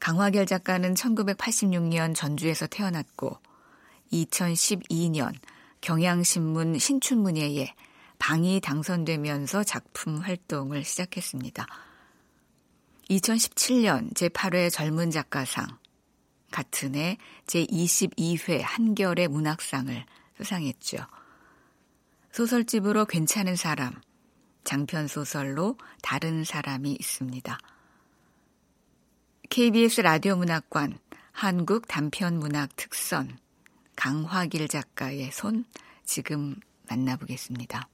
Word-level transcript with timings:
강화길 0.00 0.46
작가는 0.46 0.94
1986년 0.94 2.14
전주에서 2.14 2.66
태어났고 2.66 3.38
2012년 4.12 5.34
경향신문 5.80 6.78
신춘문예에 6.78 7.74
방이 8.18 8.60
당선되면서 8.60 9.64
작품 9.64 10.18
활동을 10.18 10.84
시작했습니다. 10.84 11.66
2017년 13.10 14.12
제8회 14.14 14.70
젊은 14.70 15.10
작가상, 15.10 15.66
같은 16.50 16.94
해 16.94 17.16
제22회 17.46 18.60
한결의 18.62 19.28
문학상을 19.28 20.04
수상했죠. 20.36 20.98
소설집으로 22.32 23.06
괜찮은 23.06 23.56
사람, 23.56 23.92
장편 24.64 25.08
소설로 25.08 25.78
다른 26.02 26.44
사람이 26.44 26.92
있습니다. 26.92 27.58
KBS 29.50 30.02
라디오 30.02 30.36
문학관 30.36 30.98
한국 31.32 31.88
단편 31.88 32.38
문학 32.38 32.76
특선 32.76 33.38
강화길 33.96 34.68
작가의 34.68 35.30
손 35.32 35.64
지금 36.04 36.54
만나보겠습니다. 36.88 37.88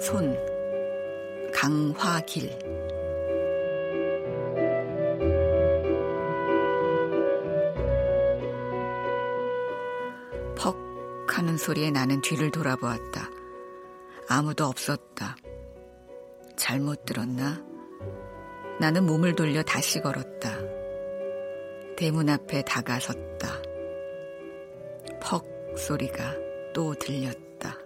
손 0.00 0.36
강화길 1.54 2.81
하는 11.42 11.56
소리에 11.56 11.90
나는 11.90 12.20
뒤를 12.20 12.52
돌아보았다. 12.52 13.28
아무도 14.28 14.66
없었다. 14.66 15.34
잘못 16.56 17.04
들었나? 17.04 17.60
나는 18.78 19.04
몸을 19.06 19.34
돌려 19.34 19.64
다시 19.64 20.00
걸었다. 20.00 20.56
대문 21.96 22.28
앞에 22.28 22.62
다가섰다. 22.62 23.60
퍽 25.20 25.44
소리가 25.76 26.36
또 26.72 26.94
들렸다. 26.94 27.76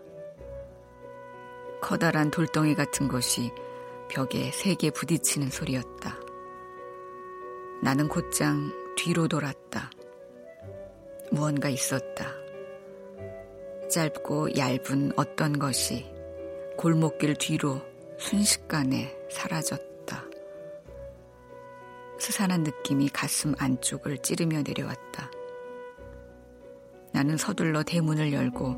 커다란 1.81 2.31
돌덩이 2.31 2.75
같은 2.75 3.09
것이 3.09 3.51
벽에 4.11 4.51
세게 4.51 4.91
부딪히는 4.91 5.49
소리였다. 5.49 6.21
나는 7.83 8.09
곧장 8.09 8.71
뒤로 8.99 9.29
돌았다. 9.29 9.91
무언가 11.33 11.71
있었다. 11.71 12.46
짧고 13.97 14.59
얇은 14.59 15.13
어떤 15.17 15.59
것이 15.59 16.05
골목길 16.77 17.35
뒤로 17.35 17.81
순식간에 18.19 19.17
사라졌다. 19.31 20.23
스산한 22.19 22.63
느낌이 22.63 23.09
가슴 23.09 23.55
안쪽을 23.57 24.19
찌르며 24.19 24.61
내려왔다. 24.67 25.31
나는 27.15 27.39
서둘러 27.39 27.83
대문을 27.85 28.35
열고 28.35 28.75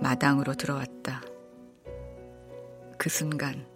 마당으로 0.00 0.54
들어왔다. 0.54 1.20
그 2.96 3.10
순간 3.10 3.66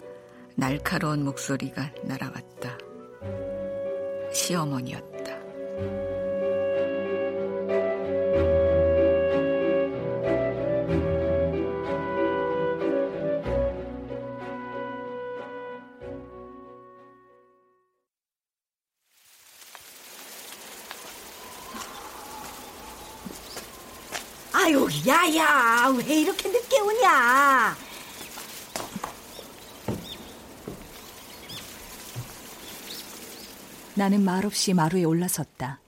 날카로운 0.54 1.24
목소리가 1.24 1.92
날아왔다. 2.04 2.78
시어머니였다. 4.32 6.05
야야, 25.36 25.94
왜 25.98 26.20
이렇게 26.20 26.48
늦게 26.48 26.80
오냐? 26.80 27.76
나는 33.94 34.24
말없이 34.24 34.74
마루에 34.74 35.04
올라섰다. 35.04 35.80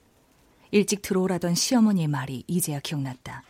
일찍 0.70 1.02
들어오라던 1.02 1.54
시어머니의 1.54 2.08
말이 2.08 2.44
이제야 2.46 2.80
기억났다. 2.80 3.42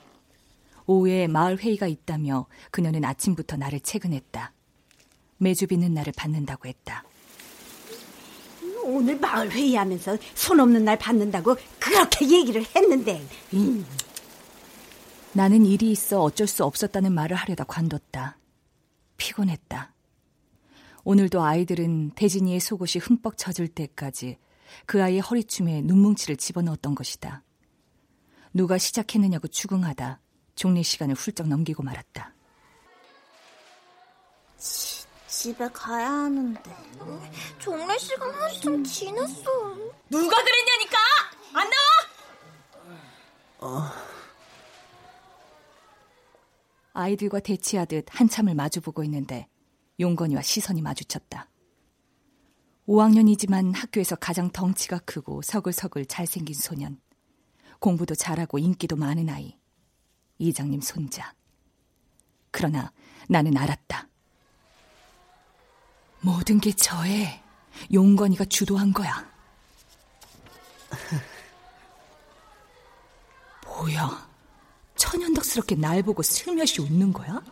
오후에 0.86 1.26
마을 1.26 1.58
회의가 1.58 1.86
있다며 1.86 2.46
그녀는 2.70 3.04
아침부터 3.04 3.56
나를 3.56 3.80
채근했다. 3.80 4.52
매주 5.38 5.66
빚는 5.66 5.94
날을 5.94 6.12
받는다고 6.16 6.68
했다. 6.68 7.04
오늘 8.82 9.18
마을 9.18 9.50
회의하면서 9.50 10.16
손 10.34 10.60
없는 10.60 10.84
날 10.84 10.98
받는다고 10.98 11.56
그렇게 11.78 12.28
얘기를 12.28 12.64
했는데. 12.74 13.22
음. 13.54 13.84
나는 15.32 15.64
일이 15.66 15.90
있어 15.90 16.22
어쩔 16.22 16.46
수 16.46 16.64
없었다는 16.64 17.12
말을 17.12 17.36
하려다 17.36 17.64
관뒀다. 17.64 18.38
피곤했다. 19.16 19.92
오늘도 21.04 21.42
아이들은 21.42 22.10
대진이의 22.10 22.60
속옷이 22.60 23.00
흠뻑 23.02 23.36
젖을 23.36 23.68
때까지 23.68 24.38
그 24.86 25.02
아이의 25.02 25.20
허리춤에 25.20 25.82
눈뭉치를 25.82 26.36
집어넣었던 26.36 26.94
것이다. 26.94 27.42
누가 28.52 28.78
시작했느냐고 28.78 29.48
추궁하다 29.48 30.20
종례 30.54 30.82
시간을 30.82 31.14
훌쩍 31.14 31.46
넘기고 31.46 31.82
말았다. 31.82 32.34
지, 34.58 35.06
집에 35.28 35.68
가야 35.68 36.10
하는데 36.10 36.76
종례 37.58 37.96
시간 37.98 38.30
한참 38.34 38.82
지났어. 38.82 39.76
누가 40.10 40.36
그랬냐니까? 40.42 40.98
안 41.54 41.70
나와? 41.70 41.78
어. 43.60 44.17
아이들과 46.98 47.38
대치하듯 47.38 48.06
한참을 48.08 48.56
마주보고 48.56 49.04
있는데 49.04 49.46
용건이와 50.00 50.42
시선이 50.42 50.82
마주쳤다. 50.82 51.48
5학년이지만 52.88 53.72
학교에서 53.72 54.16
가장 54.16 54.50
덩치가 54.50 54.98
크고 55.00 55.42
서글서글 55.42 56.06
잘생긴 56.06 56.56
소년. 56.56 57.00
공부도 57.78 58.16
잘하고 58.16 58.58
인기도 58.58 58.96
많은 58.96 59.28
아이. 59.28 59.56
이장님 60.38 60.80
손자. 60.80 61.32
그러나 62.50 62.90
나는 63.28 63.56
알았다. 63.56 64.08
모든 66.20 66.58
게 66.58 66.72
저의 66.72 67.40
용건이가 67.92 68.46
주도한 68.46 68.92
거야. 68.92 69.30
뭐야? 73.64 74.27
천연덕스럽게 74.98 75.76
날 75.76 76.02
보고 76.02 76.22
슬며시 76.22 76.82
웃는 76.82 77.12
거야? 77.12 77.42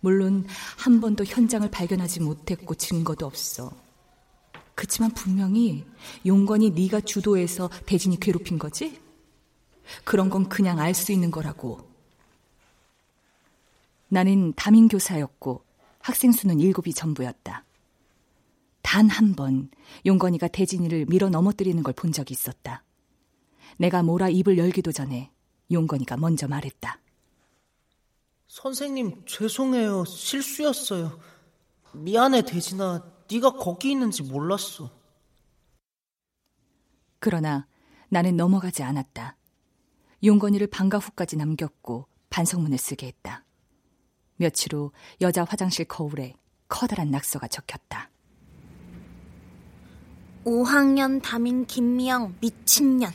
물론 0.00 0.46
한 0.76 1.00
번도 1.00 1.24
현장을 1.24 1.68
발견하지 1.70 2.20
못했고 2.20 2.74
증거도 2.74 3.26
없어. 3.26 3.72
그치만 4.74 5.12
분명히 5.12 5.84
용건이 6.26 6.70
네가 6.70 7.00
주도해서 7.00 7.70
대진이 7.86 8.20
괴롭힌 8.20 8.58
거지? 8.58 9.00
그런 10.04 10.28
건 10.30 10.48
그냥 10.48 10.78
알 10.78 10.94
수 10.94 11.12
있는 11.12 11.30
거라고. 11.30 11.88
나는 14.08 14.52
담임교사였고 14.54 15.64
학생 16.00 16.32
수는 16.32 16.60
일곱이 16.60 16.92
전부였다. 16.92 17.64
단 18.82 19.08
한 19.08 19.34
번 19.34 19.70
용건이가 20.06 20.48
대진이를 20.48 21.06
밀어 21.08 21.28
넘어뜨리는 21.30 21.82
걸 21.82 21.94
본 21.94 22.12
적이 22.12 22.32
있었다. 22.34 22.84
내가 23.78 24.02
뭐라 24.02 24.28
입을 24.28 24.58
열기도 24.58 24.92
전에 24.92 25.30
용건이가 25.70 26.16
먼저 26.16 26.46
말했다. 26.48 26.98
선생님 28.46 29.24
죄송해요. 29.26 30.04
실수였어요. 30.04 31.18
미안해 31.92 32.42
대진아. 32.42 33.12
네가 33.30 33.52
거기 33.52 33.90
있는지 33.90 34.22
몰랐어. 34.22 34.90
그러나 37.18 37.66
나는 38.08 38.36
넘어가지 38.36 38.82
않았다. 38.82 39.36
용건이를 40.22 40.66
방과 40.68 40.98
후까지 40.98 41.36
남겼고 41.36 42.06
반성문을 42.30 42.78
쓰게 42.78 43.06
했다. 43.06 43.44
며칠 44.36 44.74
후 44.74 44.92
여자 45.20 45.44
화장실 45.44 45.84
거울에 45.86 46.34
커다란 46.68 47.10
낙서가 47.10 47.48
적혔다. 47.48 48.10
5학년 50.44 51.22
담임 51.22 51.64
김미영 51.66 52.36
미친년. 52.40 53.12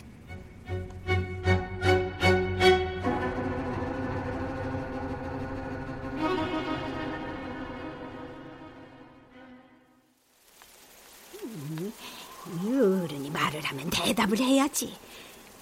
대답을 14.20 14.40
해야지. 14.40 14.94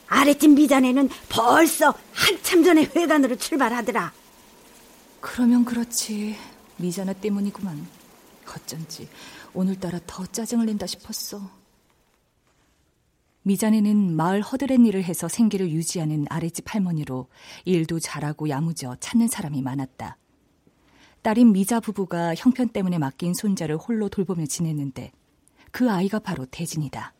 아랫집 0.07 0.51
미자네는 0.51 1.09
벌써 1.30 1.94
한참 2.12 2.63
전에 2.63 2.89
회관으로 2.95 3.36
출발하더라. 3.36 4.12
그러면 5.19 5.63
그렇지. 5.63 6.36
미자나 6.77 7.13
때문이구만. 7.13 7.86
어쩐지 8.48 9.07
오늘따라 9.54 10.00
더 10.07 10.25
짜증을 10.25 10.65
낸다 10.65 10.88
싶었어. 10.88 11.51
미자네는 13.44 14.15
마을 14.15 14.42
허드렛 14.42 14.80
일을 14.80 15.03
해서 15.03 15.27
생계를 15.27 15.69
유지하는 15.69 16.25
아랫집 16.30 16.74
할머니로 16.74 17.27
일도 17.65 18.00
잘하고 18.00 18.50
야무져 18.50 18.95
찾는 19.00 19.27
사람이 19.27 19.62
많았다. 19.62 20.18
딸인 21.21 21.51
미자 21.51 21.80
부부가 21.80 22.33
형편 22.36 22.69
때문에 22.69 22.98
맡긴 22.98 23.36
손자를 23.36 23.77
홀로 23.77 24.10
돌보며 24.10 24.48
지냈는데 24.48 25.12
그 25.71 25.92
아이가 25.92 26.19
바로 26.19 26.45
대진이다. 26.45 27.13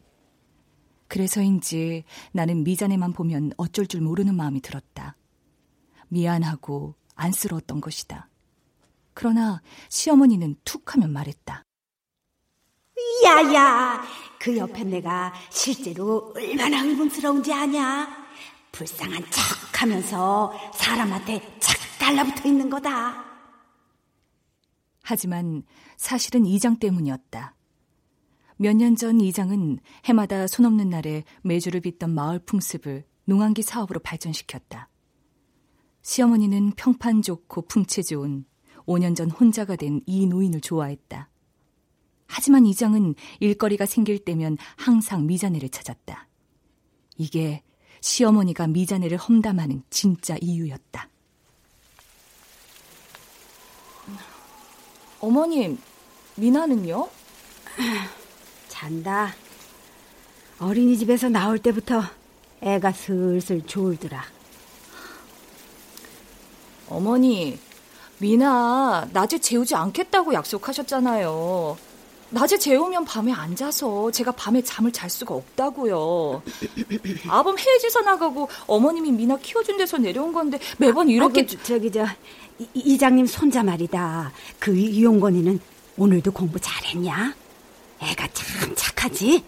그래서인지 1.08 2.04
나는 2.32 2.64
미자네만 2.64 3.14
보면 3.14 3.52
어쩔 3.58 3.88
줄 3.88 4.02
모르는 4.02 4.36
마음이 4.36 4.62
들었다. 4.62 5.16
미안하고 6.10 6.96
안쓰러웠던 7.16 7.82
것이다. 7.82 8.30
그러나 9.14 9.62
시어머니는 9.90 10.56
툭 10.64 10.94
하면 10.94 11.12
말했다. 11.12 11.64
야야, 13.26 14.04
그 14.40 14.58
옆에 14.58 14.84
내가 14.84 15.34
실제로 15.50 16.34
얼마나 16.36 16.82
의문스러운지 16.84 17.52
아냐? 17.52 18.28
불쌍한 18.72 19.24
척 19.32 19.82
하면서 19.82 20.54
사람한테 20.76 21.58
착 21.60 21.78
달라붙어 22.00 22.48
있는 22.48 22.70
거다. 22.70 23.26
하지만 25.02 25.64
사실은 25.96 26.46
이장 26.46 26.78
때문이었다. 26.78 27.56
몇 28.58 28.74
년 28.76 28.96
전 28.96 29.22
이장은 29.22 29.80
해마다 30.06 30.48
손 30.48 30.66
없는 30.66 30.90
날에 30.90 31.24
매주를 31.44 31.82
빚던 31.82 32.10
마을 32.14 32.40
풍습을 32.40 33.06
농한기 33.26 33.62
사업으로 33.62 34.00
발전시켰다. 34.00 34.90
시어머니는 36.02 36.72
평판 36.72 37.22
좋고 37.22 37.64
풍채 37.64 38.02
좋은 38.02 38.46
5년 38.86 39.16
전 39.16 39.30
혼자가 39.30 39.76
된 39.76 40.02
이 40.06 40.26
노인을 40.26 40.62
좋아했다. 40.62 41.30
하지만 42.28 42.66
이장은 42.66 43.16
일거리가 43.40 43.86
생길 43.86 44.20
때면 44.20 44.58
항상 44.76 45.28
미자네를 45.28 45.70
찾았다. 45.70 46.28
이게 47.18 47.64
시어머니가 48.02 48.68
미자네를 48.68 49.18
험담하는 49.18 49.84
진짜 49.90 50.38
이유였다. 50.42 51.10
어머님, 55.20 55.78
미나는요? 56.36 57.10
잔다. 58.78 59.34
어린이집에서 60.60 61.30
나올 61.30 61.58
때부터 61.58 62.04
애가 62.62 62.92
슬슬 62.92 63.66
졸더라. 63.66 64.24
어머니, 66.90 67.60
미나 68.20 69.08
낮에 69.12 69.40
재우지 69.40 69.76
않겠다고 69.76 70.34
약속하셨잖아요. 70.34 71.78
낮에 72.30 72.58
재우면 72.58 73.06
밤에 73.06 73.32
안 73.32 73.56
자서 73.56 74.12
제가 74.12 74.32
밤에 74.34 74.62
잠을 74.62 74.92
잘 74.92 75.10
수가 75.10 75.34
없다고요. 75.34 76.44
아범 77.30 77.58
해외지사 77.58 78.02
나가고 78.02 78.50
어머님이 78.68 79.12
미나 79.12 79.38
키워준 79.38 79.78
데서 79.78 79.98
내려온 79.98 80.34
건데 80.34 80.60
매번 80.78 81.10
이렇게 81.10 81.42
아이고, 81.42 81.64
저기 81.64 81.92
저 81.92 82.06
이, 82.60 82.68
이장님 82.74 83.26
손자 83.26 83.64
말이다. 83.64 84.32
그 84.60 84.76
이용건이는 84.76 85.60
오늘도 85.98 86.32
공부 86.32 86.60
잘했냐? 86.60 87.34
애가 88.02 88.28
참 88.34 88.76
착하지? 88.76 89.44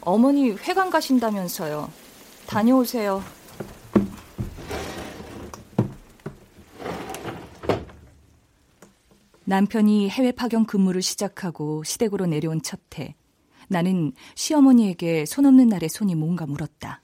어머니 0.00 0.52
회관 0.52 0.90
가신다면서요. 0.90 1.90
다녀오세요. 2.46 3.22
남편이 9.44 10.10
해외 10.10 10.30
파견 10.30 10.66
근무를 10.66 11.00
시작하고 11.00 11.82
시댁으로 11.82 12.26
내려온 12.26 12.60
첫 12.62 12.80
해, 12.98 13.14
나는 13.68 14.12
시어머니에게 14.34 15.24
손 15.24 15.46
없는 15.46 15.68
날에 15.68 15.88
손이 15.88 16.14
뭔가 16.14 16.44
물었다. 16.46 17.00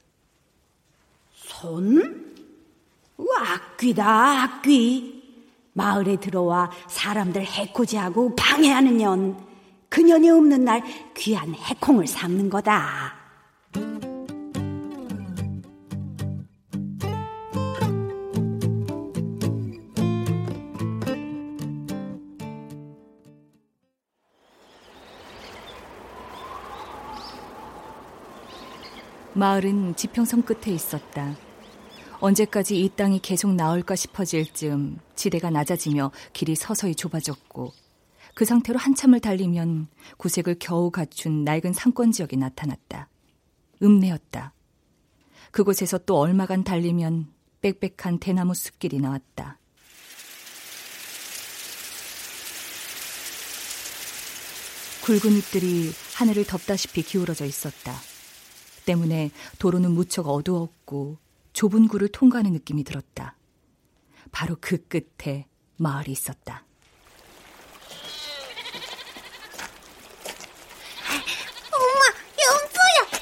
손? 1.32 2.34
악귀다, 3.18 4.42
악귀. 4.42 5.23
마을에 5.74 6.16
들어와 6.16 6.70
사람들 6.88 7.44
해코지하고 7.44 8.34
방해하는 8.36 8.96
년. 8.96 9.36
그 9.88 10.00
년이 10.00 10.30
없는 10.30 10.64
날 10.64 10.82
귀한 11.16 11.54
해콩을 11.54 12.06
삼는 12.06 12.48
거다. 12.48 13.14
마을은 29.36 29.96
지평선 29.96 30.44
끝에 30.44 30.72
있었다. 30.72 31.34
언제까지 32.20 32.80
이 32.80 32.88
땅이 32.88 33.20
계속 33.20 33.54
나올까 33.54 33.96
싶어질 33.96 34.52
즈음 34.52 34.98
지대가 35.14 35.50
낮아지며 35.50 36.10
길이 36.32 36.54
서서히 36.54 36.94
좁아졌고 36.94 37.72
그 38.34 38.44
상태로 38.44 38.78
한참을 38.78 39.20
달리면 39.20 39.88
구색을 40.16 40.56
겨우 40.58 40.90
갖춘 40.90 41.44
낡은 41.44 41.72
상권 41.72 42.10
지역이 42.12 42.36
나타났다. 42.36 43.08
읍내였다. 43.82 44.52
그곳에서 45.50 45.98
또 45.98 46.18
얼마간 46.18 46.64
달리면 46.64 47.28
빽빽한 47.60 48.18
대나무 48.18 48.54
숲길이 48.54 48.98
나왔다. 48.98 49.58
굵은 55.04 55.36
잎들이 55.36 55.92
하늘을 56.14 56.44
덮다시피 56.44 57.02
기울어져 57.02 57.44
있었다. 57.44 57.94
때문에 58.86 59.30
도로는 59.58 59.92
무척 59.92 60.28
어두웠고 60.28 61.18
좁은 61.54 61.88
굴을 61.88 62.08
통과하는 62.08 62.52
느낌이 62.52 62.84
들었다. 62.84 63.36
바로 64.32 64.56
그 64.60 64.86
끝에 64.88 65.46
마을이 65.76 66.12
있었다. 66.12 66.64
엄마, 71.72 72.04
염소야! 72.44 73.20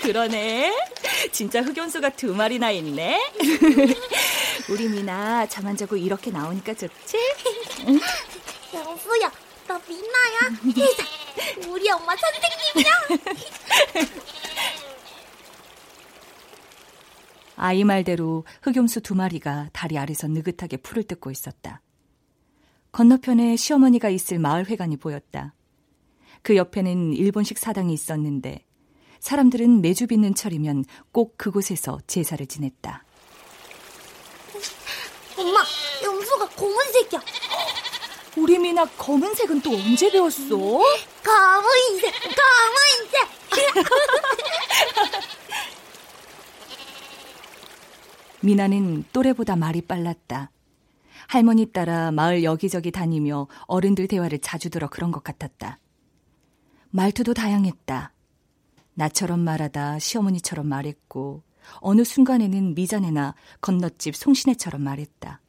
그러네. 0.00 0.74
진짜 1.32 1.60
흑연수가 1.60 2.10
두 2.10 2.34
마리나 2.34 2.70
있네. 2.70 3.20
우리 4.70 4.88
미나 4.88 5.46
잠 5.48 5.66
안 5.66 5.76
자고 5.76 5.96
이렇게 5.96 6.30
나오니까 6.30 6.74
좋지? 6.74 7.18
염소야, 8.72 9.32
나 9.66 9.80
미나야. 9.88 10.38
우리 11.68 11.90
엄마 11.90 12.14
선생님이야. 12.16 12.92
아이 17.62 17.84
말대로 17.84 18.44
흑염수 18.62 19.02
두 19.02 19.14
마리가 19.14 19.68
다리 19.74 19.98
아래서 19.98 20.26
느긋하게 20.26 20.78
풀을 20.78 21.02
뜯고 21.02 21.30
있었다. 21.30 21.82
건너편에 22.90 23.54
시어머니가 23.56 24.08
있을 24.08 24.38
마을회관이 24.38 24.96
보였다. 24.96 25.52
그 26.40 26.56
옆에는 26.56 27.12
일본식 27.12 27.58
사당이 27.58 27.92
있었는데 27.92 28.64
사람들은 29.20 29.82
매주 29.82 30.06
빚는 30.06 30.34
철이면 30.34 30.86
꼭 31.12 31.36
그곳에서 31.36 32.00
제사를 32.06 32.44
지냈다. 32.46 33.04
엄마, 35.36 35.60
염소가 36.02 36.48
검은색이야. 36.48 37.20
우리 38.38 38.58
미나 38.58 38.86
검은색은 38.86 39.60
또 39.60 39.72
언제 39.72 40.10
배웠어? 40.10 40.48
검은색, 40.48 42.14
검은색. 42.24 43.28
미나는 48.42 49.04
또래보다 49.12 49.56
말이 49.56 49.82
빨랐다. 49.82 50.50
할머니 51.28 51.66
따라 51.66 52.10
마을 52.10 52.42
여기저기 52.42 52.90
다니며 52.90 53.46
어른들 53.66 54.08
대화를 54.08 54.38
자주 54.38 54.70
들어 54.70 54.88
그런 54.88 55.10
것 55.10 55.22
같았다. 55.22 55.78
말투도 56.90 57.34
다양했다. 57.34 58.12
나처럼 58.94 59.40
말하다 59.40 59.98
시어머니처럼 59.98 60.66
말했고 60.66 61.42
어느 61.76 62.02
순간에는 62.02 62.74
미자네나 62.74 63.34
건너집 63.60 64.16
송신혜처럼 64.16 64.82
말했다. 64.82 65.40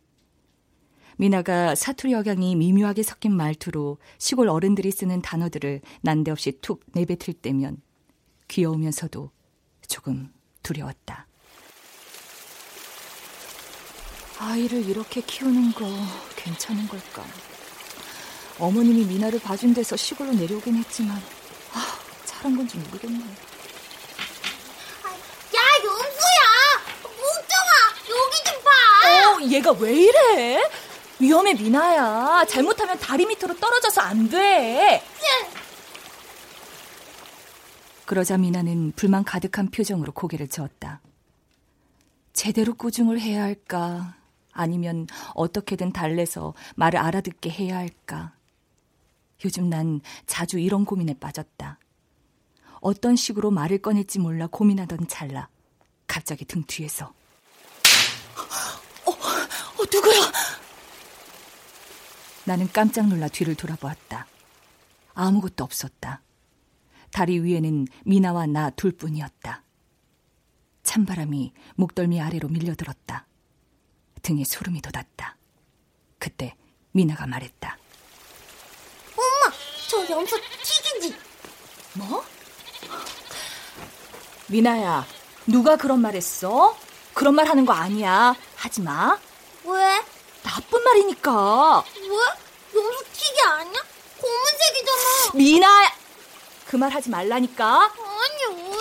미나가 1.17 1.75
사투리 1.75 2.13
억양이 2.13 2.55
미묘하게 2.55 3.03
섞인 3.03 3.35
말투로 3.35 3.97
시골 4.17 4.49
어른들이 4.49 4.91
쓰는 4.91 5.21
단어들을 5.21 5.81
난데없이 6.01 6.59
툭 6.61 6.83
내뱉을 6.93 7.35
때면 7.41 7.81
귀여우면서도 8.47 9.31
조금 9.87 10.31
두려웠다. 10.63 11.27
아이를 14.41 14.89
이렇게 14.89 15.21
키우는 15.21 15.73
거 15.73 15.85
괜찮은 16.35 16.87
걸까? 16.87 17.23
어머님이 18.57 19.05
미나를 19.05 19.39
봐준 19.39 19.71
데서 19.73 19.95
시골로 19.95 20.33
내려오긴 20.33 20.75
했지만 20.77 21.21
아, 21.73 21.99
잘한 22.25 22.57
건지 22.57 22.77
모르겠네. 22.77 23.19
야, 23.19 23.23
용수야! 25.83 26.41
뭉정아, 27.03 27.71
여기 28.09 28.43
좀 28.45 28.55
봐! 28.63 28.69
어, 29.37 29.41
얘가 29.47 29.71
왜 29.73 29.93
이래? 29.95 30.59
위험해, 31.19 31.53
미나야. 31.53 32.45
잘못하면 32.45 32.97
다리 32.97 33.27
밑으로 33.27 33.59
떨어져서 33.59 34.01
안 34.01 34.27
돼. 34.27 35.03
그러자 38.05 38.37
미나는 38.37 38.93
불만 38.95 39.23
가득한 39.23 39.69
표정으로 39.69 40.13
고개를 40.13 40.47
저었다. 40.49 40.99
제대로 42.33 42.73
꾸중을 42.73 43.19
해야 43.21 43.43
할까? 43.43 44.15
아니면 44.51 45.07
어떻게든 45.33 45.93
달래서 45.93 46.53
말을 46.75 46.99
알아듣게 46.99 47.49
해야 47.49 47.77
할까? 47.77 48.33
요즘 49.43 49.69
난 49.69 50.01
자주 50.25 50.59
이런 50.59 50.85
고민에 50.85 51.15
빠졌다. 51.15 51.79
어떤 52.81 53.15
식으로 53.15 53.51
말을 53.51 53.79
꺼낼지 53.79 54.19
몰라 54.19 54.47
고민하던 54.47 55.07
찰나 55.07 55.49
갑자기 56.07 56.45
등 56.45 56.63
뒤에서 56.65 57.13
어, 59.05 59.83
누구야? 59.91 60.31
나는 62.45 62.67
깜짝 62.71 63.07
놀라 63.07 63.27
뒤를 63.27 63.55
돌아보았다. 63.55 64.27
아무것도 65.13 65.63
없었다. 65.63 66.21
다리 67.11 67.39
위에는 67.39 67.87
미나와 68.05 68.45
나 68.47 68.69
둘뿐이었다. 68.71 69.63
찬바람이 70.83 71.53
목덜미 71.75 72.19
아래로 72.19 72.49
밀려들었다. 72.49 73.27
등에 74.21 74.43
소름이 74.43 74.81
돋았다. 74.81 75.35
그때 76.19 76.55
미나가 76.91 77.25
말했다. 77.27 77.77
엄마, 79.15 79.55
저 79.89 80.09
염소 80.09 80.37
튀기지. 80.63 81.15
뭐? 81.93 82.23
미나야, 84.47 85.05
누가 85.47 85.75
그런 85.77 86.01
말 86.01 86.15
했어? 86.15 86.77
그런 87.13 87.35
말 87.35 87.47
하는 87.47 87.65
거 87.65 87.73
아니야. 87.73 88.35
하지 88.55 88.81
마. 88.81 89.17
왜? 89.63 90.01
나쁜 90.43 90.83
말이니까. 90.83 91.83
왜? 91.95 92.79
염소 92.79 93.03
튀기 93.13 93.41
아니야? 93.41 93.81
검은색이잖아. 94.21 95.31
미나야! 95.35 95.91
그 96.67 96.77
말 96.77 96.89
하지 96.91 97.09
말라니까. 97.09 97.83
아니, 97.83 98.55
왜? 98.69 98.77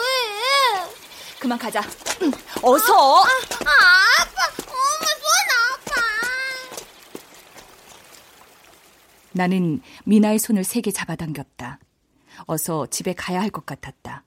그만 1.41 1.59
가자. 1.59 1.83
응, 2.23 2.31
어서! 2.63 3.23
아, 3.23 3.27
아파. 4.21 4.47
엄마, 4.69 5.07
손 5.19 5.31
아파. 5.73 6.03
나는 9.33 9.81
미나의 10.05 10.39
손을 10.39 10.65
세게 10.65 10.91
잡아당겼다. 10.91 11.79
어서 12.47 12.87
집에 12.87 13.13
가야 13.15 13.41
할 13.41 13.51
것 13.51 13.67
같았다. 13.67 14.25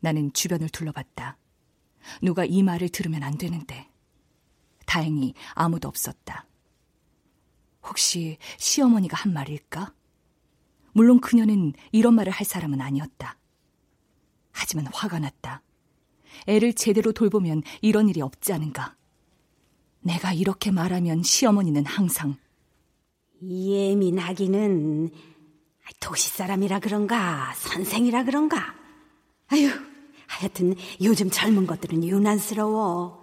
나는 0.00 0.32
주변을 0.32 0.68
둘러봤다. 0.68 1.36
누가 2.22 2.44
이 2.44 2.62
말을 2.62 2.88
들으면 2.88 3.22
안 3.22 3.38
되는데. 3.38 3.88
다행히 4.86 5.34
아무도 5.54 5.88
없었다. 5.88 6.46
혹시 7.82 8.38
시어머니가 8.58 9.16
한 9.16 9.32
말일까? 9.32 9.94
물론 10.92 11.20
그녀는 11.20 11.72
이런 11.92 12.14
말을 12.14 12.32
할 12.32 12.44
사람은 12.44 12.80
아니었다. 12.80 13.36
하지만 14.52 14.86
화가 14.92 15.18
났다. 15.18 15.62
애를 16.46 16.74
제대로 16.74 17.12
돌보면 17.12 17.62
이런 17.80 18.08
일이 18.08 18.20
없지 18.20 18.52
않은가. 18.52 18.96
내가 20.00 20.32
이렇게 20.32 20.70
말하면 20.70 21.22
시어머니는 21.22 21.86
항상 21.86 22.36
예민하기는 23.50 25.10
도시 26.00 26.30
사람이라 26.30 26.78
그런가 26.80 27.52
선생이라 27.56 28.24
그런가 28.24 28.74
아유 29.48 29.70
하여튼 30.26 30.74
요즘 31.02 31.30
젊은 31.30 31.66
것들은 31.66 32.04
유난스러워 32.04 33.22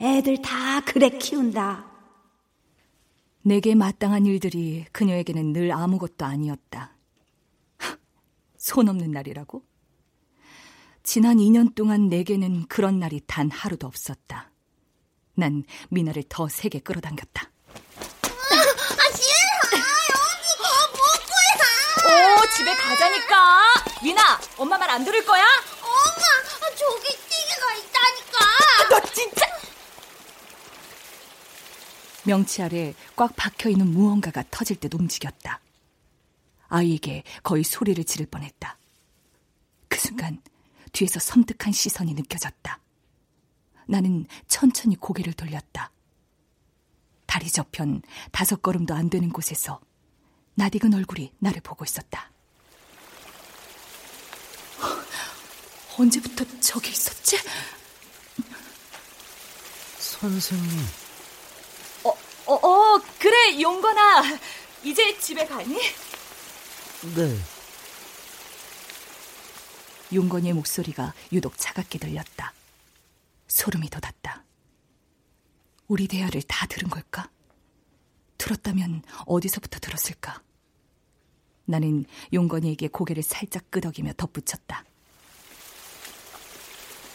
애들 0.00 0.42
다 0.42 0.80
그래 0.84 1.10
키운다 1.10 1.96
내게 3.46 3.76
마땅한 3.76 4.26
일들이 4.26 4.84
그녀에게는 4.90 5.52
늘 5.52 5.70
아무것도 5.70 6.24
아니었다. 6.24 6.96
손 8.58 8.88
없는 8.88 9.12
날이라고? 9.12 9.62
지난 11.04 11.36
2년 11.36 11.76
동안 11.76 12.08
내게는 12.08 12.66
그런 12.66 12.98
날이 12.98 13.20
단 13.24 13.48
하루도 13.48 13.86
없었다. 13.86 14.50
난 15.36 15.62
미나를 15.90 16.24
더 16.28 16.48
세게 16.48 16.80
끌어당겼다. 16.80 17.42
아, 17.44 17.76
싫어. 19.14 19.78
여기 20.10 20.48
더 20.58 20.64
먹고야. 20.96 22.42
오, 22.42 22.50
집에 22.56 22.74
가자니까. 22.86 23.62
미나, 24.02 24.40
엄마 24.56 24.78
말 24.78 24.90
안 24.90 25.04
들을 25.04 25.24
거야? 25.24 25.44
엄마, 25.82 26.74
저기 26.76 27.08
튀기가 27.08 27.74
있다니까. 27.74 28.88
너 28.90 29.12
진짜! 29.12 29.46
명치 32.24 32.62
아래 32.62 32.94
꽉 33.14 33.34
박혀 33.36 33.68
있는 33.70 33.88
무언가가 33.92 34.42
터질 34.50 34.76
듯 34.76 34.94
움직였다. 34.94 35.60
아이에게 36.68 37.22
거의 37.42 37.62
소리를 37.62 38.02
지를 38.04 38.26
뻔했다. 38.26 38.76
그 39.88 39.98
순간 39.98 40.42
뒤에서 40.92 41.20
섬뜩한 41.20 41.72
시선이 41.72 42.14
느껴졌다. 42.14 42.80
나는 43.86 44.26
천천히 44.48 44.96
고개를 44.96 45.32
돌렸다. 45.34 45.92
다리 47.26 47.48
저편 47.50 48.02
다섯 48.32 48.60
걸음도 48.62 48.94
안 48.94 49.08
되는 49.10 49.28
곳에서 49.30 49.80
낯익은 50.54 50.94
얼굴이 50.94 51.32
나를 51.38 51.60
보고 51.60 51.84
있었다. 51.84 52.32
언제부터 55.98 56.44
저기 56.60 56.90
있었지? 56.90 57.38
선생님. 59.98 60.86
어, 62.04 62.10
어, 62.46 62.54
어, 62.54 63.02
그래, 63.18 63.60
용건아. 63.60 64.22
이제 64.84 65.18
집에 65.18 65.44
가니? 65.46 65.76
네. 67.14 67.38
용건이의 70.12 70.54
목소리가 70.54 71.12
유독 71.32 71.56
차갑게 71.58 71.98
들렸다. 71.98 72.52
소름이 73.48 73.90
돋았다. 73.90 74.44
우리 75.88 76.06
대화를 76.08 76.42
다 76.42 76.66
들은 76.66 76.88
걸까? 76.88 77.28
들었다면 78.38 79.02
어디서부터 79.26 79.80
들었을까? 79.80 80.42
나는 81.66 82.04
용건이에게 82.32 82.88
고개를 82.88 83.22
살짝 83.22 83.70
끄덕이며 83.70 84.12
덧붙였다. 84.16 84.84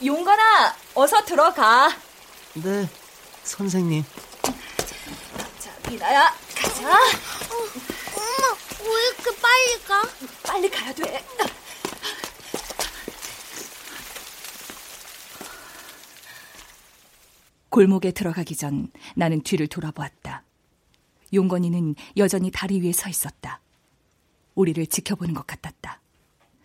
용건아, 0.04 0.76
어서 0.96 1.24
들어가. 1.26 1.90
네, 2.56 2.90
선생님. 3.44 4.04
자, 5.60 5.90
미나야, 5.90 6.34
가자. 6.56 6.88
엄마, 6.90 8.56
왜 8.82 9.08
이렇게 9.08 9.42
빨리 9.42 9.84
가? 9.84 10.02
빨리 10.44 10.70
가야 10.70 10.94
돼. 10.94 11.26
골목에 17.70 18.12
들어가기 18.12 18.58
전 18.58 18.92
나는 19.16 19.42
뒤를 19.42 19.68
돌아보았다. 19.68 20.44
용건이는 21.34 21.96
여전히 22.18 22.52
다리 22.52 22.82
위에 22.82 22.92
서 22.92 23.08
있었다. 23.08 23.62
우리를 24.56 24.86
지켜보는 24.88 25.34
것 25.34 25.48
같았다. 25.48 26.00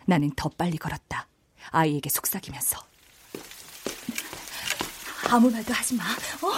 나는 0.06 0.30
더 0.36 0.48
빨리 0.48 0.76
걸었다. 0.78 1.28
아이에게 1.70 2.10
속삭이면서. 2.10 2.78
아무 5.28 5.50
말도 5.50 5.72
하지 5.72 5.94
마. 5.94 6.04
어? 6.04 6.52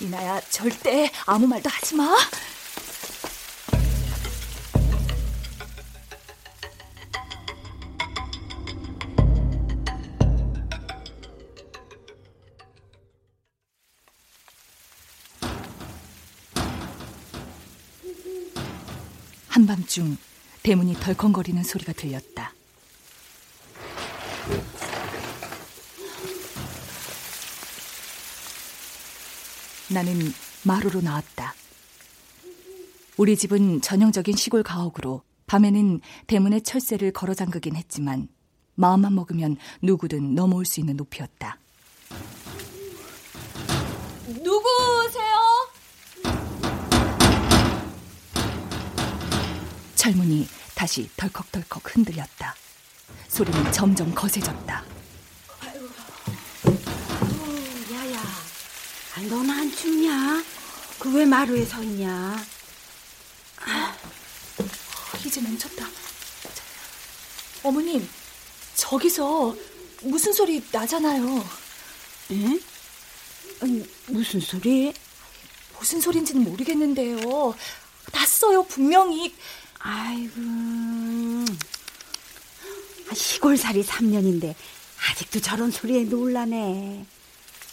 미나야, 0.00 0.40
절대 0.42 1.10
아무 1.26 1.46
말도 1.46 1.68
하지 1.68 1.96
마. 1.96 2.16
한밤중 19.48 20.16
대문이 20.62 20.94
덜컹거리는 20.94 21.62
소리가 21.64 21.92
들렸다. 21.92 22.52
나는 29.92 30.18
마루로 30.64 31.00
나왔다. 31.00 31.54
우리 33.16 33.36
집은 33.36 33.80
전형적인 33.80 34.36
시골 34.36 34.62
가옥으로 34.62 35.22
밤에는 35.46 36.00
대문의 36.26 36.62
철새를 36.62 37.12
걸어 37.12 37.34
잠그긴 37.34 37.76
했지만 37.76 38.28
마음만 38.74 39.14
먹으면 39.14 39.56
누구든 39.82 40.34
넘어올 40.34 40.64
수 40.64 40.80
있는 40.80 40.96
높이였다. 40.96 41.58
누구세요? 44.28 45.21
철문이 50.06 50.48
다시 50.74 51.08
덜컥덜컥 51.16 51.94
흔들렸다. 51.94 52.56
소리는 53.28 53.70
점점 53.70 54.12
거세졌다. 54.12 54.84
야야, 57.92 58.20
아, 59.14 59.20
넌안 59.20 59.70
춥냐? 59.76 60.42
그 60.98 61.08
왜 61.12 61.24
마루에 61.24 61.64
서 61.64 61.80
있냐? 61.84 62.44
이제 65.24 65.40
멈췄다. 65.40 65.86
어머님, 67.62 68.08
저기서 68.74 69.54
무슨 70.02 70.32
소리 70.32 70.64
나잖아요. 70.72 71.48
응? 72.32 72.60
아니, 73.60 73.88
무슨 74.08 74.40
소리? 74.40 74.92
무슨 75.78 76.00
소린지는 76.00 76.42
모르겠는데요. 76.42 77.54
났어요, 78.12 78.64
분명히. 78.64 79.32
아이고, 79.84 80.40
아, 83.10 83.14
시골살이 83.14 83.82
3년인데 83.84 84.54
아직도 85.10 85.40
저런 85.40 85.72
소리에 85.72 86.04
놀라네. 86.04 87.04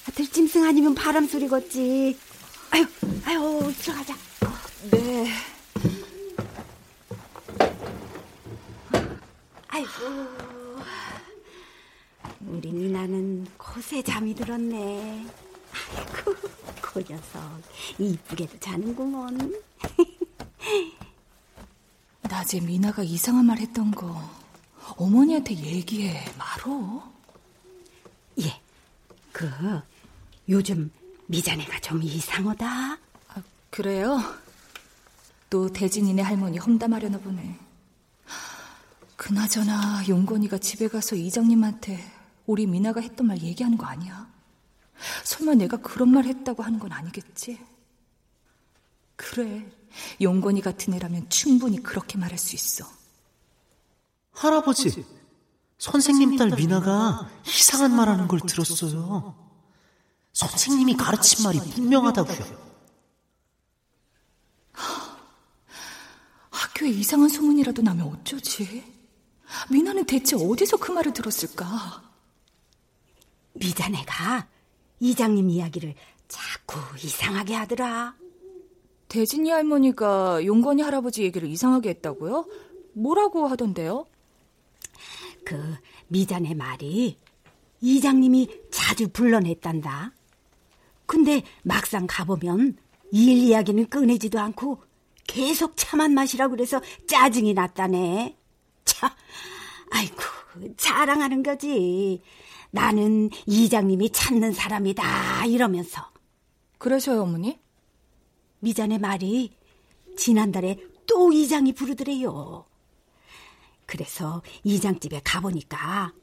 아, 0.07 0.11
들짐승 0.11 0.63
아니면 0.63 0.95
바람 0.95 1.27
소리겠지. 1.27 2.17
아유, 2.71 2.85
아유, 3.25 3.73
들어가자. 3.79 4.15
네. 4.91 5.31
아이고, 9.67 9.89
우리 12.47 12.71
미나는 12.71 13.45
곳에 13.55 14.01
잠이 14.01 14.33
들었네. 14.33 15.27
아이고, 15.95 16.35
그 16.81 17.03
녀석 17.07 17.61
이쁘게도 17.99 18.59
자는구먼. 18.59 19.61
낮에 22.21 22.59
미나가 22.59 23.03
이상한 23.03 23.45
말 23.45 23.57
했던 23.57 23.91
거 23.91 24.21
어머니한테 24.97 25.55
얘기해, 25.55 26.25
마로. 26.37 27.03
예, 28.41 28.59
그 29.31 29.49
요즘 30.47 30.91
미자네가 31.27 31.79
좀 31.79 32.01
이상하다. 32.01 32.67
아, 32.67 33.43
그래요? 33.69 34.19
또 35.49 35.71
대진이네 35.71 36.21
할머니 36.21 36.57
험담하려나 36.57 37.19
보네. 37.19 37.57
그나저나 39.15 40.07
용건이가 40.07 40.57
집에 40.59 40.87
가서 40.87 41.15
이장님한테 41.15 41.99
우리 42.45 42.65
미나가 42.65 43.01
했던 43.01 43.27
말 43.27 43.41
얘기하는 43.41 43.77
거 43.77 43.85
아니야? 43.85 44.27
설마 45.23 45.55
내가 45.55 45.77
그런 45.77 46.09
말 46.09 46.25
했다고 46.25 46.63
하는 46.63 46.79
건 46.79 46.91
아니겠지? 46.91 47.59
그래, 49.15 49.69
용건이 50.21 50.61
같은 50.61 50.93
애라면 50.93 51.29
충분히 51.29 51.81
그렇게 51.81 52.17
말할 52.17 52.37
수 52.37 52.55
있어. 52.55 52.85
할아버지, 54.31 55.05
선생님 55.77 56.37
딸 56.37 56.49
미나가 56.51 57.29
이상한 57.45 57.95
말 57.95 58.09
하는 58.09 58.27
걸 58.27 58.39
들었어요. 58.41 59.35
선생님이 60.33 60.95
가르친 60.95 61.43
말이 61.43 61.59
분명하다고요. 61.59 62.69
학교에 66.51 66.89
이상한 66.89 67.27
소문이라도 67.29 67.81
나면 67.81 68.07
어쩌지? 68.07 68.83
미나는 69.69 70.05
대체 70.05 70.35
어디서 70.35 70.77
그 70.77 70.91
말을 70.91 71.13
들었을까? 71.13 72.03
미자네가 73.53 74.47
이장님 74.99 75.49
이야기를 75.49 75.95
자꾸 76.27 76.79
이상하게 77.03 77.55
하더라. 77.55 78.15
대진이 79.09 79.49
할머니가 79.49 80.45
용건이 80.45 80.81
할아버지 80.81 81.23
얘기를 81.23 81.49
이상하게 81.49 81.89
했다고요? 81.89 82.45
뭐라고 82.93 83.47
하던데요? 83.47 84.05
그 85.43 85.75
미자네 86.07 86.53
말이 86.53 87.17
이장님이 87.81 88.47
자주 88.71 89.09
불러냈단다. 89.09 90.13
근데 91.05 91.41
막상 91.63 92.05
가보면 92.07 92.77
일 93.11 93.29
이야기는 93.29 93.89
꺼내지도 93.89 94.39
않고 94.39 94.83
계속 95.25 95.73
차만 95.75 96.13
마시라고 96.13 96.51
그래서 96.51 96.81
짜증이 97.07 97.53
났다네. 97.53 98.37
차, 98.85 99.15
아이고, 99.91 100.21
자랑하는 100.77 101.43
거지. 101.43 102.21
나는 102.71 103.29
이장님이 103.45 104.11
찾는 104.11 104.53
사람이다, 104.53 105.45
이러면서. 105.45 106.11
그러셔요, 106.77 107.23
어머니? 107.23 107.59
미자네 108.59 108.97
말이 108.97 109.55
지난달에 110.17 110.77
또 111.07 111.31
이장이 111.31 111.73
부르더래요. 111.73 112.65
그래서 113.85 114.41
이장집에 114.63 115.21
가보니까 115.23 116.13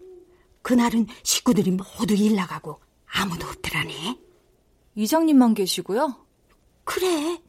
그날은 0.63 1.07
식구들이 1.23 1.73
모두 1.73 2.15
일 2.15 2.37
나가고 2.37 2.81
아무도 3.07 3.47
없더라네. 3.49 4.19
이장님만 4.95 5.55
계시고요? 5.55 6.27
그래. 6.85 7.41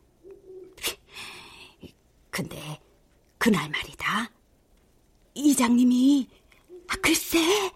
근데 2.29 2.79
그날 3.37 3.69
말이다. 3.69 4.31
이장님이 5.33 6.27
아, 6.87 6.95
글쎄 7.01 7.71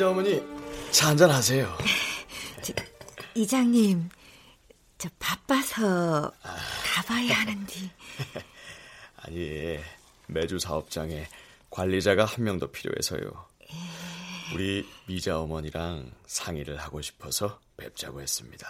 미자 0.00 0.08
어머니 0.08 0.42
차 0.90 1.08
한잔 1.08 1.30
하세요. 1.30 1.76
이장님, 3.36 4.08
저 4.96 5.10
바빠서 5.18 6.32
가봐야 6.94 7.40
하는데. 7.40 7.74
아니 9.20 9.78
매주 10.26 10.58
사업장에 10.58 11.28
관리자가 11.68 12.24
한 12.24 12.44
명 12.44 12.58
더 12.58 12.70
필요해서요. 12.70 13.46
우리 14.54 14.88
미자 15.06 15.38
어머니랑 15.38 16.10
상의를 16.26 16.78
하고 16.78 17.02
싶어서 17.02 17.60
뵙자고 17.76 18.22
했습니다. 18.22 18.66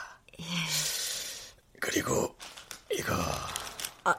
그리고 1.78 2.36
이거 2.92 3.14
아, 4.02 4.14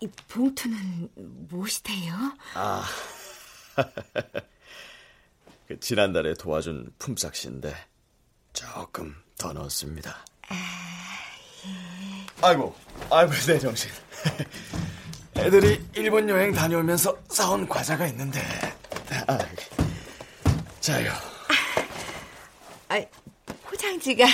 이 0.00 0.08
봉투는 0.26 1.10
무엇이대요? 1.48 2.12
아 2.54 2.84
그 5.72 5.80
지난달에 5.80 6.34
도와준 6.34 6.92
품삯 6.98 7.34
씨인데 7.34 7.74
조금 8.52 9.16
더 9.38 9.54
넣었습니다. 9.54 10.22
아이고, 12.42 12.76
아이고 13.10 13.32
내 13.46 13.58
정신. 13.58 13.90
애들이 15.36 15.82
일본 15.94 16.28
여행 16.28 16.52
다녀오면서 16.52 17.16
사온 17.30 17.66
과자가 17.66 18.06
있는데. 18.08 18.42
아, 19.26 19.38
자요. 20.80 21.10
아, 22.88 23.00
포장지가 23.62 24.26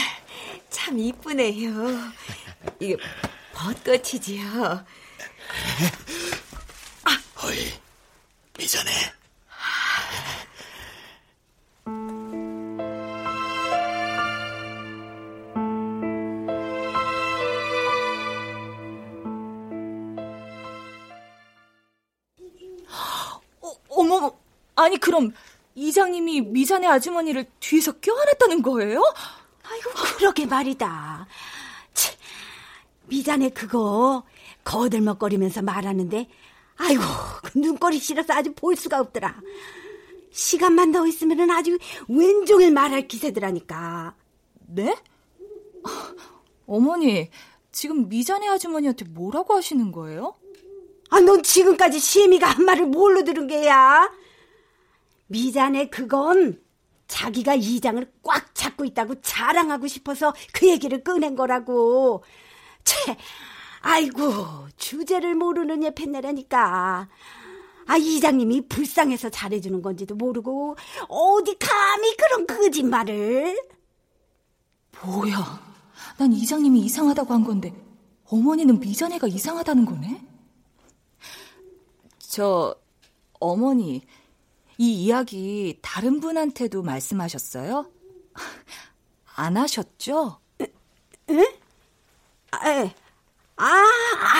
참 0.70 0.98
이쁘네요. 0.98 1.72
이게 2.80 2.96
벚꽃이지요. 3.52 4.84
어이, 7.44 7.72
미전에. 8.58 9.17
아니 24.88 24.96
그럼 24.96 25.32
이장님이 25.74 26.40
미자네 26.40 26.86
아주머니를 26.86 27.44
뒤에서 27.60 27.92
껴안았다는 27.92 28.62
거예요? 28.62 29.02
아이고 29.62 29.90
그러게 30.16 30.46
말이다. 30.46 31.26
치, 31.92 32.16
미자네 33.04 33.50
그거 33.50 34.24
거들먹거리면서 34.64 35.60
말하는데 35.60 36.26
아이고 36.78 37.02
그 37.42 37.58
눈꼬리 37.58 37.98
싫어서 37.98 38.32
아주 38.32 38.54
볼 38.54 38.76
수가 38.76 38.98
없더라. 38.98 39.42
시간만 40.30 40.92
더 40.92 41.06
있으면 41.06 41.50
아주 41.50 41.76
왼종일 42.08 42.72
말할 42.72 43.06
기세더라니까. 43.06 44.14
네? 44.68 44.96
어머니, 46.66 47.28
지금 47.72 48.08
미자네 48.08 48.48
아주머니한테 48.48 49.04
뭐라고 49.04 49.54
하시는 49.54 49.92
거예요? 49.92 50.34
아, 51.10 51.20
넌 51.20 51.42
지금까지 51.42 51.98
시애미가 51.98 52.46
한 52.46 52.64
말을 52.64 52.86
뭘로 52.86 53.24
들은 53.24 53.46
게야? 53.48 54.10
미자네 55.28 55.88
그건 55.88 56.60
자기가 57.06 57.54
이장을 57.54 58.12
꽉 58.22 58.54
잡고 58.54 58.84
있다고 58.84 59.20
자랑하고 59.22 59.86
싶어서 59.86 60.34
그 60.52 60.68
얘기를 60.68 61.02
꺼낸 61.02 61.36
거라고. 61.36 62.22
채, 62.84 63.16
아이고, 63.80 64.68
주제를 64.76 65.34
모르는 65.34 65.82
예팬네라니까. 65.84 67.08
아, 67.86 67.96
이장님이 67.96 68.68
불쌍해서 68.68 69.30
잘해주는 69.30 69.80
건지도 69.80 70.14
모르고, 70.14 70.76
어디 71.08 71.56
감히 71.58 72.14
그런 72.16 72.46
거짓말을. 72.46 73.58
뭐야. 75.02 75.68
난 76.18 76.32
이장님이 76.32 76.80
이상하다고 76.80 77.32
한 77.32 77.44
건데, 77.44 77.74
어머니는 78.24 78.80
미자네가 78.80 79.26
이상하다는 79.28 79.86
거네? 79.86 80.22
저, 82.18 82.74
어머니, 83.40 84.02
이 84.78 85.04
이야기 85.04 85.78
다른 85.82 86.20
분한테도 86.20 86.82
말씀하셨어요? 86.82 87.90
안 89.34 89.56
하셨죠? 89.56 90.38
응? 91.30 91.44
아, 92.52 92.90
아, 93.56 93.84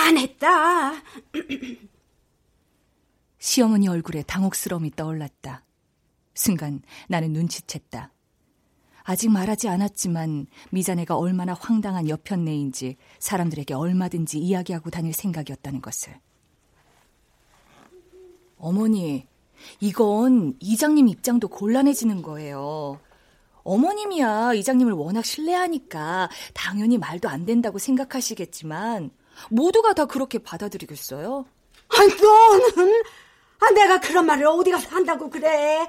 안 0.05 0.17
했다. 0.17 0.93
시어머니 3.37 3.89
얼굴에 3.89 4.23
당혹스러움이 4.23 4.91
떠올랐다. 4.91 5.65
순간 6.33 6.81
나는 7.09 7.33
눈치챘다. 7.33 8.11
아직 9.03 9.29
말하지 9.29 9.67
않았지만 9.67 10.47
미자네가 10.71 11.17
얼마나 11.17 11.53
황당한 11.53 12.07
여편네인지 12.07 12.95
사람들에게 13.19 13.73
얼마든지 13.73 14.39
이야기하고 14.39 14.89
다닐 14.89 15.11
생각이었다는 15.13 15.81
것을. 15.81 16.17
어머니, 18.57 19.28
이건 19.79 20.55
이장님 20.59 21.07
입장도 21.07 21.47
곤란해지는 21.47 22.21
거예요. 22.21 22.99
어머님이야 23.63 24.53
이장님을 24.55 24.93
워낙 24.93 25.25
신뢰하니까 25.25 26.29
당연히 26.53 26.97
말도 26.97 27.29
안 27.29 27.45
된다고 27.45 27.77
생각하시겠지만 27.77 29.11
모두가 29.49 29.93
다 29.93 30.05
그렇게 30.05 30.39
받아들이겠어요? 30.39 31.45
아, 31.89 31.97
너는 31.97 33.03
아, 33.59 33.71
내가 33.71 33.99
그런 33.99 34.25
말을 34.25 34.47
어디 34.47 34.71
가서 34.71 34.89
한다고 34.89 35.29
그래? 35.29 35.87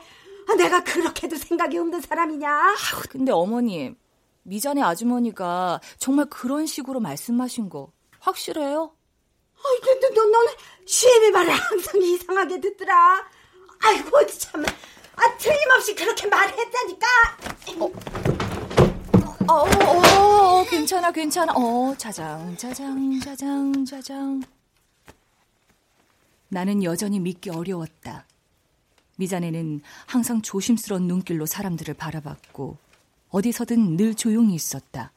아, 0.49 0.55
내가 0.57 0.83
그렇게도 0.83 1.37
생각이 1.37 1.79
없는 1.79 2.01
사람이냐? 2.01 2.51
아, 2.51 3.03
근데 3.09 3.33
어머님, 3.33 3.97
미자네 4.43 4.83
아주머니가 4.83 5.81
정말 5.99 6.27
그런 6.27 6.67
식으로 6.67 7.01
말씀하신 7.01 7.69
거 7.69 7.93
확실해요? 8.19 8.93
아이, 9.63 10.01
너, 10.01 10.09
너, 10.09 10.25
너는 10.25 10.53
시애미 10.87 11.31
말을 11.31 11.53
항상 11.53 12.03
이상하게 12.03 12.61
듣더라. 12.61 13.29
아이고, 13.83 14.27
참. 14.39 14.65
아, 15.17 15.37
틀림없이 15.39 15.95
그렇게 15.95 16.27
말했다니까. 16.27 17.07
어, 17.79 19.53
어, 19.53 19.55
어, 19.55 20.61
어, 20.61 20.65
괜찮아, 20.65 21.11
괜찮아. 21.11 21.53
어, 21.55 21.95
자장, 21.97 22.57
자장, 22.57 23.21
자장, 23.21 23.85
자장. 23.85 24.43
나는 26.49 26.83
여전히 26.83 27.21
믿기 27.21 27.51
어려웠다. 27.51 28.27
미자네는 29.17 29.83
항상 30.07 30.41
조심스러운 30.41 31.07
눈길로 31.07 31.47
사람들을 31.47 31.95
바라봤고 31.95 32.77
어디서든 33.31 33.97
늘 33.97 34.15
조용히 34.15 34.55
있었다. 34.55 35.13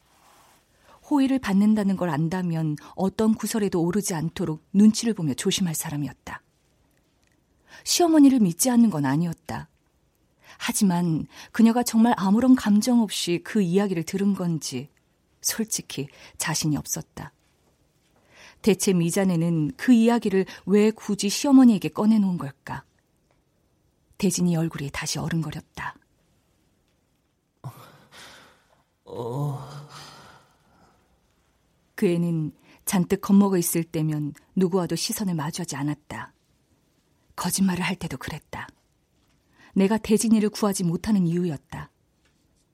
호의를 1.09 1.39
받는다는 1.39 1.95
걸 1.95 2.09
안다면 2.09 2.75
어떤 2.95 3.33
구설에도 3.33 3.81
오르지 3.81 4.13
않도록 4.13 4.63
눈치를 4.73 5.13
보며 5.13 5.33
조심할 5.33 5.73
사람이었다. 5.75 6.41
시어머니를 7.83 8.39
믿지 8.39 8.69
않는 8.69 8.89
건 8.89 9.05
아니었다. 9.05 9.67
하지만 10.57 11.27
그녀가 11.51 11.83
정말 11.83 12.13
아무런 12.17 12.55
감정 12.55 13.01
없이 13.01 13.41
그 13.43 13.61
이야기를 13.61 14.03
들은 14.03 14.33
건지 14.33 14.89
솔직히 15.41 16.07
자신이 16.37 16.77
없었다. 16.77 17.33
대체 18.61 18.93
미자네는 18.93 19.73
그 19.75 19.91
이야기를 19.91 20.45
왜 20.65 20.89
굳이 20.91 21.27
시어머니에게 21.29 21.89
꺼내놓은 21.89 22.37
걸까? 22.37 22.85
대진이 24.17 24.55
얼굴이 24.55 24.89
다시 24.91 25.19
어른거렸다. 25.19 25.95
어... 29.05 29.67
그 31.95 32.07
애는 32.07 32.53
잔뜩 32.85 33.21
겁먹어 33.21 33.57
있을 33.57 33.83
때면 33.83 34.33
누구와도 34.55 34.95
시선을 34.95 35.35
마주하지 35.35 35.75
않았다. 35.75 36.32
거짓말을 37.35 37.83
할 37.83 37.95
때도 37.95 38.17
그랬다. 38.17 38.67
내가 39.73 39.97
대진이를 39.97 40.49
구하지 40.49 40.83
못하는 40.83 41.25
이유였다. 41.27 41.89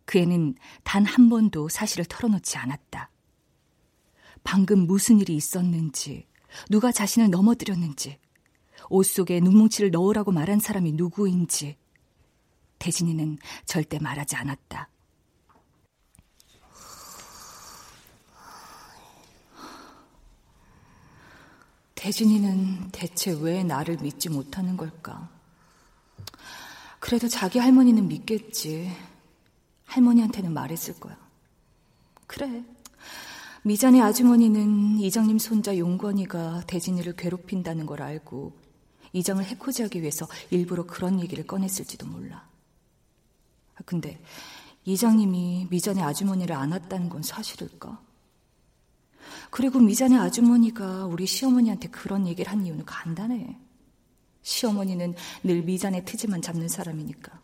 그 0.05 0.17
애는 0.17 0.55
단 0.83 1.05
한 1.05 1.29
번도 1.29 1.69
사실을 1.69 2.05
털어놓지 2.05 2.57
않았다. 2.57 3.11
방금 4.43 4.87
무슨 4.87 5.19
일이 5.19 5.35
있었는지, 5.35 6.27
누가 6.69 6.91
자신을 6.91 7.29
넘어뜨렸는지, 7.29 8.17
옷 8.89 9.03
속에 9.03 9.39
눈뭉치를 9.39 9.91
넣으라고 9.91 10.31
말한 10.31 10.59
사람이 10.59 10.93
누구인지, 10.93 11.77
대진이는 12.79 13.37
절대 13.65 13.99
말하지 13.99 14.35
않았다. 14.35 14.89
대진이는 21.99 22.91
대체 22.93 23.31
왜 23.41 23.61
나를 23.61 23.97
믿지 23.97 24.29
못하는 24.29 24.77
걸까? 24.77 25.29
그래도 26.99 27.27
자기 27.27 27.59
할머니는 27.59 28.07
믿겠지. 28.07 28.89
할머니한테는 29.83 30.53
말했을 30.53 30.97
거야. 30.97 31.17
그래. 32.25 32.63
미자네 33.63 33.99
아주머니는 33.99 34.99
이장님 34.99 35.39
손자 35.39 35.77
용건이가 35.77 36.63
대진이를 36.67 37.17
괴롭힌다는 37.17 37.85
걸 37.85 38.01
알고 38.01 38.57
이장을 39.11 39.43
해코지하기 39.43 39.99
위해서 39.99 40.25
일부러 40.51 40.85
그런 40.85 41.19
얘기를 41.19 41.45
꺼냈을지도 41.45 42.07
몰라. 42.07 42.47
아, 43.75 43.79
근데 43.85 44.23
이장님이 44.85 45.67
미자네 45.69 46.01
아주머니를 46.01 46.55
안았다는 46.55 47.09
건 47.09 47.23
사실일까? 47.23 48.08
그리고 49.49 49.79
미자네 49.79 50.17
아주머니가 50.17 51.05
우리 51.05 51.25
시어머니한테 51.25 51.89
그런 51.89 52.27
얘기를 52.27 52.51
한 52.51 52.65
이유는 52.65 52.85
간단해. 52.85 53.57
시어머니는 54.41 55.15
늘 55.43 55.63
미자네 55.63 56.05
트지만 56.05 56.41
잡는 56.41 56.67
사람이니까. 56.67 57.39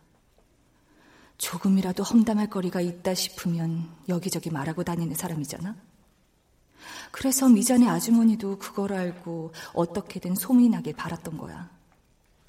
조금이라도 1.38 2.02
험담할 2.02 2.48
거리가 2.48 2.80
있다 2.80 3.14
싶으면 3.14 3.90
여기저기 4.08 4.50
말하고 4.50 4.84
다니는 4.84 5.14
사람이잖아. 5.14 5.76
그래서 7.10 7.48
미자네 7.48 7.88
아주머니도 7.88 8.58
그걸 8.58 8.92
알고 8.92 9.52
어떻게든 9.74 10.34
소문이 10.34 10.68
나길 10.68 10.94
바랐던 10.94 11.36
거야. 11.36 11.70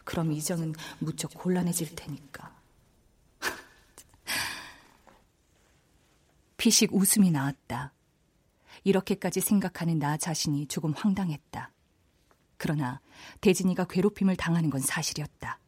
그럼 0.03 0.31
이정은 0.31 0.73
무척 0.99 1.33
곤란해질 1.33 1.95
테니까. 1.95 2.55
피식 6.57 6.93
웃음이 6.93 7.31
나왔다. 7.31 7.91
이렇게까지 8.87 9.41
생각하는 9.41 9.99
나 9.99 10.15
자신이 10.15 10.67
조금 10.67 10.93
황당했다. 10.93 11.71
그러나 12.55 13.01
대진이가 13.41 13.85
괴롭힘을 13.85 14.37
당하는 14.37 14.69
건 14.69 14.79
사실이었다. 14.79 15.59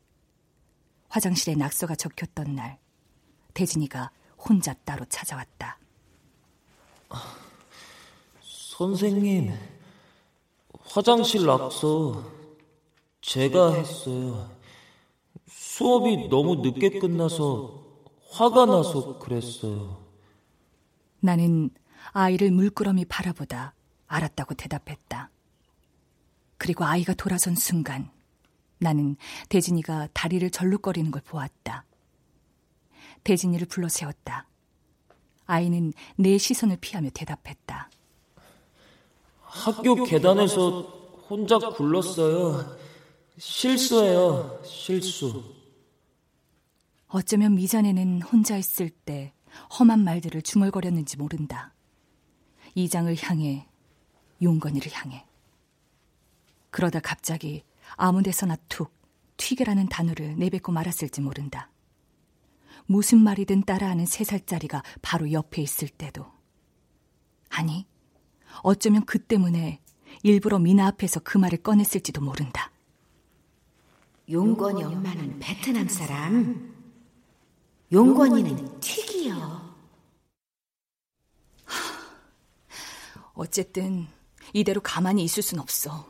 화장실에 1.10 1.56
낙서가 1.56 1.96
적혔던 1.96 2.56
날, 2.56 2.80
대진이가 3.54 4.12
혼자 4.38 4.74
따로 4.74 5.04
찾아왔다. 5.06 5.80
선생님, 8.42 9.54
화장실 10.80 11.46
낙서 11.46 12.24
제가 13.20 13.74
했어요. 13.74 14.50
수업이 15.46 16.30
너무 16.30 16.56
늦게 16.58 17.00
끝나서 17.00 17.84
화가 18.30 18.66
나서 18.66 19.20
그랬어요. 19.20 20.06
나는 21.20 21.70
아이를 22.12 22.52
물끄러미 22.52 23.06
바라보다 23.06 23.74
알았다고 24.08 24.56
대답했다. 24.56 25.30
그리고 26.58 26.86
아이가 26.86 27.14
돌아선 27.14 27.56
순간 27.56 28.10
나는 28.80 29.16
대진이가 29.50 30.10
다리를 30.14 30.50
절룩거리는 30.50 31.12
걸 31.12 31.22
보았다. 31.22 31.86
대진이를 33.24 33.68
불러 33.68 33.90
세웠다. 33.90 34.48
아이는 35.46 35.94
내 36.16 36.38
시선을 36.38 36.78
피하며 36.78 37.10
대답했다. 37.14 37.90
학교 39.42 40.04
계단에서 40.04 40.82
혼자 41.30 41.58
굴렀어요. 41.58 42.78
실수예요, 43.38 44.62
실수. 44.64 45.44
어쩌면 47.08 47.56
미자네는 47.56 48.22
혼자 48.22 48.58
있을 48.58 48.90
때 48.90 49.34
험한 49.80 50.04
말들을 50.04 50.42
중얼거렸는지 50.42 51.18
모른다. 51.18 51.74
이장을 52.76 53.16
향해, 53.22 53.68
용건이를 54.42 54.92
향해. 54.94 55.26
그러다 56.70 57.00
갑자기 57.00 57.64
아무 57.96 58.22
데서나 58.24 58.56
툭 58.68 58.94
튀게라는 59.38 59.88
단어를 59.88 60.38
내뱉고 60.38 60.72
말았을지 60.72 61.22
모른다. 61.22 61.70
무슨 62.86 63.20
말이든 63.20 63.64
따라하는 63.64 64.06
세 64.06 64.24
살짜리가 64.24 64.84
바로 65.02 65.32
옆에 65.32 65.62
있을 65.62 65.88
때도. 65.88 66.26
아니, 67.50 67.86
어쩌면 68.64 69.06
그 69.06 69.20
때문에 69.20 69.80
일부러 70.24 70.60
미나 70.60 70.88
앞에서 70.88 71.20
그 71.22 71.38
말을 71.38 71.60
꺼냈을지도 71.60 72.22
모른다. 72.22 72.72
용건이 74.30 74.84
엄마는 74.84 75.40
베트남 75.40 75.88
사람, 75.88 76.76
용건이는 77.92 78.80
튀기요. 78.80 79.69
어쨌든 83.40 84.06
이대로 84.52 84.82
가만히 84.82 85.24
있을 85.24 85.42
순 85.42 85.60
없어. 85.60 86.10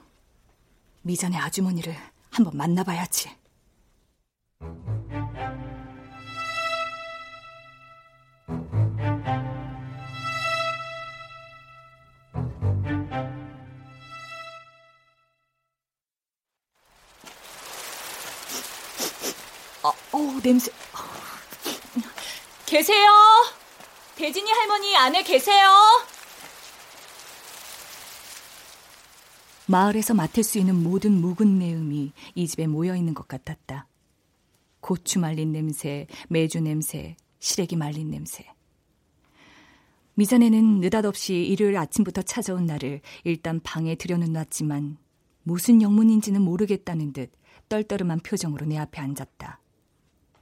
미전의 1.03 1.37
아주머니를 1.39 1.95
한번 2.31 2.57
만나봐야지. 2.57 3.29
어, 19.83 19.89
어 20.11 20.39
냄새. 20.41 20.71
계세요? 22.65 23.11
대진이 24.15 24.51
할머니 24.51 24.97
안에 24.97 25.21
계세요? 25.21 26.08
마을에서 29.69 30.15
맡을 30.15 30.41
수 30.41 30.57
있는 30.57 30.81
모든 30.81 31.21
묵은 31.21 31.59
내음이 31.59 32.11
이 32.33 32.47
집에 32.47 32.65
모여 32.65 32.95
있는 32.95 33.13
것 33.13 33.27
같았다. 33.27 33.87
고추 34.79 35.19
말린 35.19 35.51
냄새, 35.51 36.07
메주 36.27 36.59
냄새, 36.59 37.15
시래기 37.37 37.75
말린 37.75 38.09
냄새. 38.09 38.51
미자네는 40.15 40.79
느닷없이 40.79 41.45
일요일 41.45 41.77
아침부터 41.77 42.23
찾아온 42.23 42.65
나를 42.65 43.01
일단 43.23 43.59
방에 43.59 43.93
들여놓았지만 43.93 44.97
무슨 45.43 45.83
영문인지는 45.83 46.41
모르겠다는 46.41 47.13
듯 47.13 47.31
떨떠름한 47.69 48.21
표정으로 48.21 48.65
내 48.65 48.75
앞에 48.75 48.99
앉았다. 48.99 49.61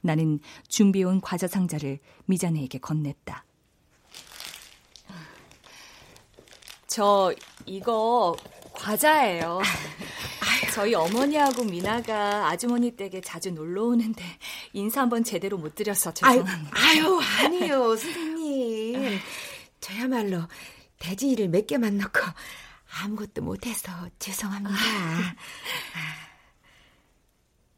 나는 0.00 0.40
준비해온 0.68 1.20
과자 1.20 1.46
상자를 1.46 1.98
미자네에게 2.24 2.78
건넸다. 2.78 3.42
저 6.86 7.34
이거 7.66 8.34
과자예요. 8.78 9.60
저희 10.72 10.94
어머니하고 10.94 11.64
미나가 11.64 12.48
아주머니 12.48 12.92
댁에 12.92 13.20
자주 13.20 13.50
놀러 13.50 13.84
오는데 13.84 14.24
인사 14.72 15.00
한번 15.00 15.24
제대로 15.24 15.58
못 15.58 15.74
드려서 15.74 16.14
죄송합니다. 16.14 16.70
아유, 16.74 17.20
아유 17.20 17.20
아니요, 17.40 17.96
선생님. 17.96 19.18
저야말로 19.80 20.42
대진이를 21.00 21.48
몇 21.48 21.66
개만 21.66 21.98
넣고 21.98 22.20
아무것도 23.02 23.42
못해서 23.42 23.90
죄송합니다. 24.18 24.76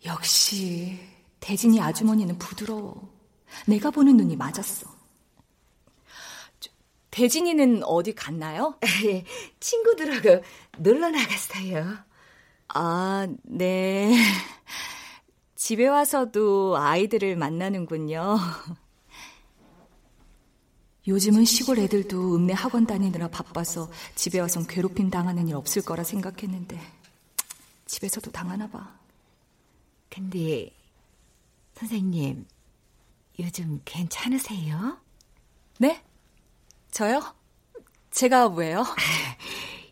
역시 0.04 0.98
대진이 1.40 1.80
아주머니는 1.80 2.38
부드러워. 2.38 3.10
내가 3.66 3.90
보는 3.90 4.16
눈이 4.16 4.36
맞았어. 4.36 4.99
대진이는 7.10 7.82
어디 7.84 8.14
갔나요? 8.14 8.78
친구들하고 9.60 10.42
놀러 10.78 11.10
나갔어요. 11.10 11.98
아, 12.68 13.26
네. 13.42 14.16
집에 15.56 15.88
와서도 15.88 16.76
아이들을 16.78 17.36
만나는군요. 17.36 18.38
요즘은 21.06 21.44
시골 21.44 21.78
애들도 21.78 22.36
읍내 22.36 22.52
학원 22.52 22.86
다니느라 22.86 23.28
바빠서 23.28 23.90
집에 24.14 24.38
와선 24.38 24.66
괴롭힘 24.66 25.10
당하는 25.10 25.48
일 25.48 25.56
없을 25.56 25.82
거라 25.82 26.04
생각했는데 26.04 26.80
집에서도 27.86 28.30
당하나 28.30 28.68
봐. 28.68 28.96
근데 30.08 30.72
선생님 31.74 32.46
요즘 33.40 33.80
괜찮으세요? 33.84 34.98
네? 35.78 36.04
저요? 36.90 37.22
제가 38.10 38.48
왜요? 38.48 38.84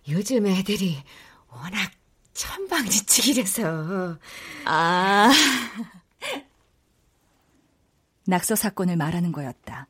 요즘 0.09 0.47
애들이 0.47 1.03
워낙 1.51 1.91
천방지축이라서. 2.33 4.19
아. 4.67 5.31
낙서 8.27 8.55
사건을 8.57 8.97
말하는 8.97 9.33
거였다. 9.33 9.87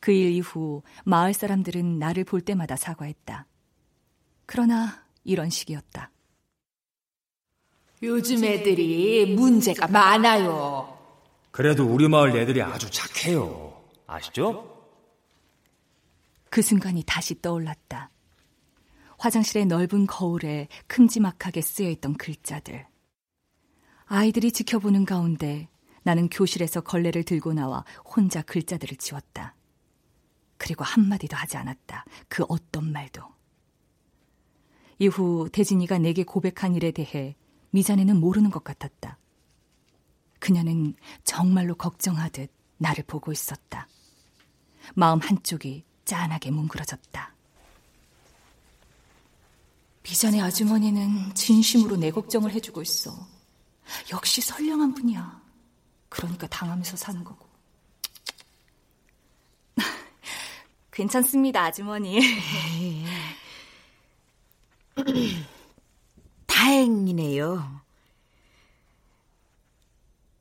그 0.00 0.12
일 0.12 0.32
이후 0.32 0.82
마을 1.04 1.32
사람들은 1.32 1.98
나를 1.98 2.24
볼 2.24 2.40
때마다 2.42 2.76
사과했다. 2.76 3.46
그러나 4.46 5.02
이런 5.24 5.48
식이었다. 5.50 6.10
요즘 8.02 8.44
애들이 8.44 9.34
문제가 9.34 9.86
많아요. 9.86 10.90
그래도 11.50 11.86
우리 11.86 12.06
마을 12.08 12.36
애들이 12.36 12.60
아주 12.60 12.90
착해요. 12.90 13.82
아시죠? 14.06 14.73
그 16.54 16.62
순간이 16.62 17.02
다시 17.04 17.42
떠올랐다. 17.42 18.12
화장실의 19.18 19.66
넓은 19.66 20.06
거울에 20.06 20.68
큼지막하게 20.86 21.60
쓰여있던 21.60 22.14
글자들. 22.14 22.86
아이들이 24.04 24.52
지켜보는 24.52 25.04
가운데 25.04 25.68
나는 26.04 26.28
교실에서 26.28 26.82
걸레를 26.82 27.24
들고 27.24 27.54
나와 27.54 27.84
혼자 28.04 28.40
글자들을 28.40 28.98
지웠다. 28.98 29.56
그리고 30.56 30.84
한마디도 30.84 31.36
하지 31.36 31.56
않았다. 31.56 32.04
그 32.28 32.44
어떤 32.48 32.92
말도. 32.92 33.20
이후 35.00 35.48
대진이가 35.50 35.98
내게 35.98 36.22
고백한 36.22 36.76
일에 36.76 36.92
대해 36.92 37.34
미자네는 37.70 38.20
모르는 38.20 38.52
것 38.52 38.62
같았다. 38.62 39.18
그녀는 40.38 40.94
정말로 41.24 41.74
걱정하듯 41.74 42.48
나를 42.76 43.02
보고 43.08 43.32
있었다. 43.32 43.88
마음 44.94 45.18
한쪽이 45.18 45.84
짠하게 46.04 46.50
뭉그러졌다. 46.50 47.34
미전의 50.02 50.40
아주머니는 50.42 51.34
진심으로 51.34 51.96
내 51.96 52.10
걱정을 52.10 52.50
해주고 52.52 52.82
있어. 52.82 53.26
역시 54.12 54.40
선량한 54.40 54.94
분이야. 54.94 55.42
그러니까 56.08 56.46
당하면서 56.46 56.96
사는 56.96 57.24
거고. 57.24 57.48
괜찮습니다, 60.92 61.64
아주머니. 61.64 62.20
다행이네요. 66.46 67.80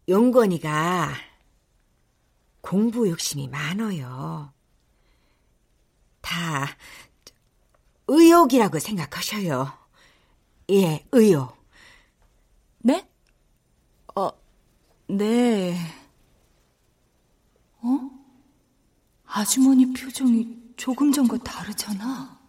용건이가 0.09 1.13
공부 2.61 3.09
욕심이 3.09 3.47
많아요. 3.47 4.53
다 6.33 6.75
의욕이라고 8.07 8.79
생각하셔요. 8.79 9.71
예, 10.71 11.05
의욕. 11.11 11.55
네? 12.79 13.07
어, 14.15 14.29
네. 15.07 15.77
어? 17.81 18.09
아주머니 19.25 19.93
표정이 19.93 20.73
조금 20.75 21.11
전과 21.11 21.37
다르잖아. 21.37 22.39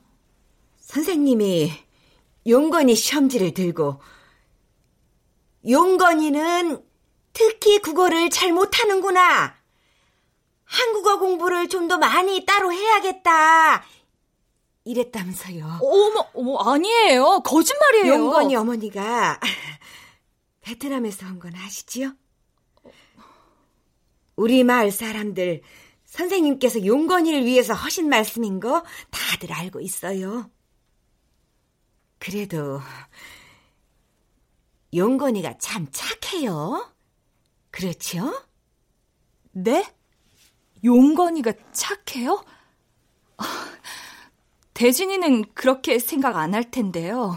선생님이 0.79 1.73
용건이 2.47 2.94
시험지를 2.94 3.53
들고 3.53 4.01
용건이는 5.68 6.83
특히 7.35 7.81
국어를 7.81 8.31
잘 8.31 8.53
못하는구나. 8.53 9.55
한국어 10.64 11.18
공부를 11.18 11.68
좀 11.68 11.88
더 11.88 11.98
많이 11.98 12.44
따로 12.46 12.72
해야겠다. 12.72 13.85
이랬다면서요. 14.85 15.79
어머, 15.83 16.29
어머, 16.35 16.59
아니에요. 16.72 17.40
거짓말이에요. 17.40 18.14
용건이 18.14 18.57
어머니가 18.57 19.40
베트남에서 20.62 21.27
온 21.27 21.38
건 21.38 21.55
아시지요? 21.55 22.14
우리 24.37 24.64
마을 24.64 24.90
사람들 24.90 25.62
선생님께서 26.07 26.85
용건이를 26.87 27.44
위해서 27.44 27.72
하신 27.74 28.09
말씀인 28.09 28.61
거 28.61 28.85
다들 29.11 29.53
알고 29.53 29.81
있어요. 29.81 30.50
그래도 32.18 32.81
용건이가 34.94 35.59
참 35.59 35.87
착해요. 35.92 36.90
그렇죠? 37.70 38.44
네? 39.53 39.85
용건이가 40.85 41.53
착해요? 41.73 42.44
아, 43.38 43.44
대진이는 44.75 45.55
그렇게 45.55 45.99
생각 45.99 46.37
안 46.37 46.55
할 46.55 46.70
텐데요. 46.70 47.37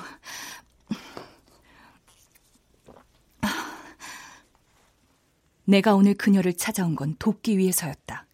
내가 5.65 5.95
오늘 5.95 6.13
그녀를 6.13 6.53
찾아온 6.53 6.95
건 6.95 7.15
돕기 7.19 7.57
위해서였다. 7.57 8.25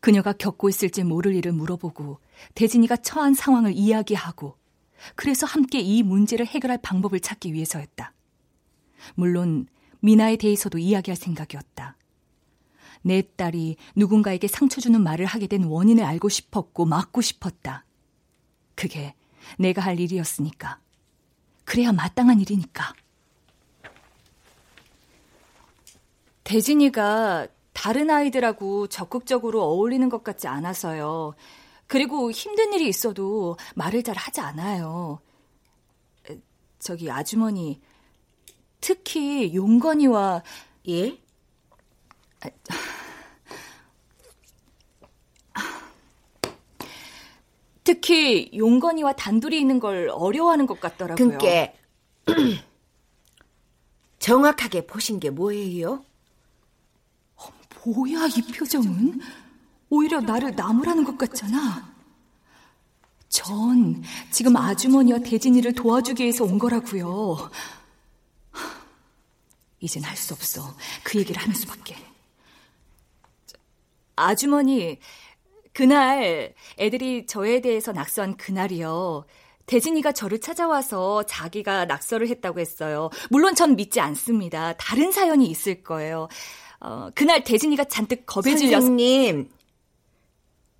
그녀가 0.00 0.32
겪고 0.34 0.68
있을지 0.68 1.02
모를 1.02 1.34
일을 1.34 1.52
물어보고 1.52 2.20
대진이가 2.54 2.96
처한 2.96 3.32
상황을 3.32 3.72
이야기하고 3.72 4.58
그래서 5.14 5.46
함께 5.46 5.80
이 5.80 6.02
문제를 6.02 6.46
해결할 6.46 6.78
방법을 6.82 7.20
찾기 7.20 7.54
위해서였다. 7.54 8.12
물론 9.14 9.66
미나에 10.00 10.36
대해서도 10.36 10.78
이야기할 10.78 11.16
생각이었다. 11.16 11.96
내 13.06 13.22
딸이 13.36 13.76
누군가에게 13.96 14.48
상처 14.48 14.80
주는 14.80 15.00
말을 15.02 15.26
하게 15.26 15.46
된 15.46 15.64
원인을 15.64 16.02
알고 16.02 16.30
싶었고 16.30 16.86
막고 16.86 17.20
싶었다. 17.20 17.84
그게 18.74 19.14
내가 19.58 19.82
할 19.82 20.00
일이었으니까. 20.00 20.80
그래야 21.64 21.92
마땅한 21.92 22.40
일이니까. 22.40 22.94
대진이가 26.44 27.46
다른 27.74 28.08
아이들하고 28.08 28.86
적극적으로 28.86 29.62
어울리는 29.62 30.08
것 30.08 30.24
같지 30.24 30.48
않아서요. 30.48 31.34
그리고 31.86 32.30
힘든 32.30 32.72
일이 32.72 32.88
있어도 32.88 33.58
말을 33.74 34.02
잘 34.02 34.16
하지 34.16 34.40
않아요. 34.40 35.20
저기 36.78 37.10
아주머니, 37.10 37.82
특히 38.80 39.54
용건이와 39.54 40.42
예? 40.88 41.18
특히 48.04 48.50
용건이와 48.54 49.14
단둘이 49.14 49.58
있는 49.58 49.80
걸 49.80 50.10
어려워하는 50.12 50.66
것 50.66 50.78
같더라고요. 50.78 51.30
그게 51.30 51.74
정확하게 54.18 54.86
보신 54.86 55.18
게 55.18 55.30
뭐예요? 55.30 56.04
어, 57.36 57.44
뭐야 57.86 58.26
이 58.26 58.52
표정은? 58.52 59.22
오히려 59.88 60.20
나를 60.20 60.54
나무라는 60.54 61.04
것 61.04 61.16
같잖아. 61.16 61.94
전 63.30 64.02
지금 64.30 64.54
아주머니와 64.54 65.20
대진이를 65.20 65.72
도와주기 65.72 66.24
위해서 66.24 66.44
온 66.44 66.58
거라고요. 66.58 67.50
이젠 69.80 70.04
할 70.04 70.14
수 70.14 70.34
없어. 70.34 70.76
그 71.02 71.18
얘기를 71.18 71.40
하는 71.40 71.54
수밖에. 71.54 71.96
아주머니, 74.16 74.98
그날 75.74 76.54
애들이 76.78 77.26
저에 77.26 77.60
대해서 77.60 77.92
낙서한 77.92 78.36
그날이요. 78.36 79.26
대진이가 79.66 80.12
저를 80.12 80.40
찾아와서 80.40 81.24
자기가 81.24 81.86
낙서를 81.86 82.28
했다고 82.28 82.60
했어요. 82.60 83.10
물론 83.30 83.54
전 83.54 83.76
믿지 83.76 84.00
않습니다. 84.00 84.74
다른 84.74 85.10
사연이 85.10 85.46
있을 85.46 85.82
거예요. 85.82 86.28
어, 86.80 87.08
그날 87.14 87.44
대진이가 87.44 87.84
잔뜩 87.84 88.24
겁에 88.26 88.54
질려서 88.54 88.86
선생님, 88.86 89.48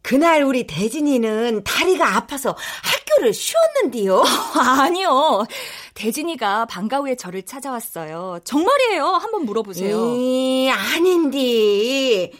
그날 0.02 0.42
우리 0.42 0.66
대진이는 0.66 1.64
다리가 1.64 2.16
아파서 2.16 2.54
학교를 2.82 3.32
쉬었는데요. 3.32 4.22
아니요. 4.54 5.46
대진이가 5.94 6.66
방과 6.66 6.98
후에 6.98 7.16
저를 7.16 7.42
찾아왔어요. 7.42 8.40
정말이에요. 8.44 9.02
한번 9.06 9.46
물어보세요. 9.46 10.14
이, 10.14 10.68
아닌데. 10.70 12.30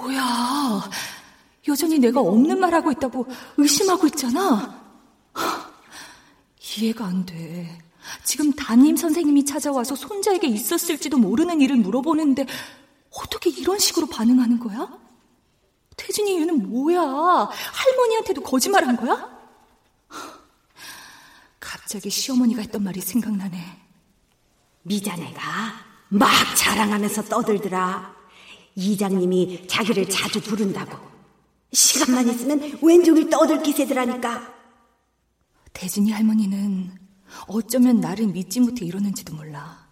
뭐야. 0.00 0.90
여전히 1.68 1.98
내가 1.98 2.20
없는 2.20 2.60
말 2.60 2.74
하고 2.74 2.90
있다고 2.92 3.26
의심하고 3.56 4.06
있잖아. 4.08 4.82
이해가 6.78 7.06
안 7.06 7.26
돼. 7.26 7.78
지금 8.22 8.52
담임 8.52 8.96
선생님이 8.96 9.44
찾아와서 9.44 9.96
손자에게 9.96 10.46
있었을지도 10.46 11.18
모르는 11.18 11.60
일을 11.60 11.76
물어보는데 11.76 12.46
어떻게 13.10 13.50
이런 13.50 13.78
식으로 13.78 14.06
반응하는 14.06 14.60
거야? 14.60 14.88
태진이 15.96 16.40
얘는 16.40 16.68
뭐야? 16.68 17.00
할머니한테도 17.00 18.42
거짓말한 18.42 18.96
거야? 18.96 19.36
갑자기 21.58 22.10
시어머니가 22.10 22.60
했던 22.60 22.84
말이 22.84 23.00
생각나네. 23.00 23.82
미자네가 24.82 25.40
막 26.08 26.30
자랑하면서 26.54 27.24
떠들더라. 27.24 28.15
이장님이 28.76 29.66
자기를 29.66 30.08
자주 30.08 30.40
부른다고. 30.40 30.98
시간만 31.72 32.28
있으면 32.28 32.78
왼종일 32.82 33.28
떠들 33.28 33.62
기세더라니까. 33.62 34.54
대진이 35.72 36.12
할머니는 36.12 36.96
어쩌면 37.48 38.00
나를 38.00 38.28
믿지 38.28 38.60
못해 38.60 38.84
이러는지도 38.84 39.34
몰라. 39.34 39.86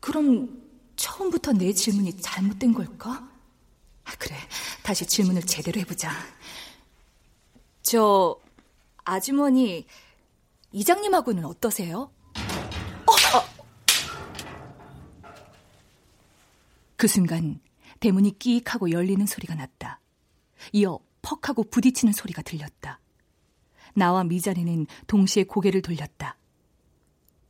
그럼 0.00 0.62
처음부터 0.96 1.52
내 1.52 1.72
질문이 1.72 2.18
잘못된 2.20 2.74
걸까? 2.74 3.28
아, 4.04 4.12
그래, 4.18 4.36
다시 4.82 5.06
질문을 5.06 5.42
제대로 5.42 5.80
해보자. 5.80 6.10
저 7.82 8.38
아주머니 9.04 9.86
이장님하고는 10.72 11.44
어떠세요? 11.44 12.10
어! 13.06 13.12
어. 13.12 13.50
그 17.00 17.08
순간 17.08 17.58
대문이 18.00 18.38
끼익 18.38 18.74
하고 18.74 18.90
열리는 18.90 19.24
소리가 19.24 19.54
났다. 19.54 20.02
이어 20.74 21.00
퍽 21.22 21.48
하고 21.48 21.64
부딪히는 21.64 22.12
소리가 22.12 22.42
들렸다. 22.42 23.00
나와 23.94 24.22
미자네는 24.22 24.86
동시에 25.06 25.44
고개를 25.44 25.80
돌렸다. 25.80 26.36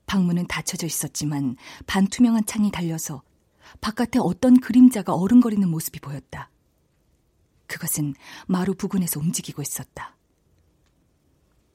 방문은 0.07 0.47
닫혀져 0.47 0.87
있었지만 0.87 1.57
반투명한 1.89 2.47
창이 2.47 2.71
달려서 2.71 3.25
바깥에 3.81 4.21
어떤 4.21 4.61
그림자가 4.61 5.15
어른거리는 5.15 5.69
모습이 5.69 5.99
보였다. 5.99 6.49
그것은 7.67 8.15
마루 8.47 8.73
부근에서 8.77 9.19
움직이고 9.19 9.63
있었다. 9.63 10.17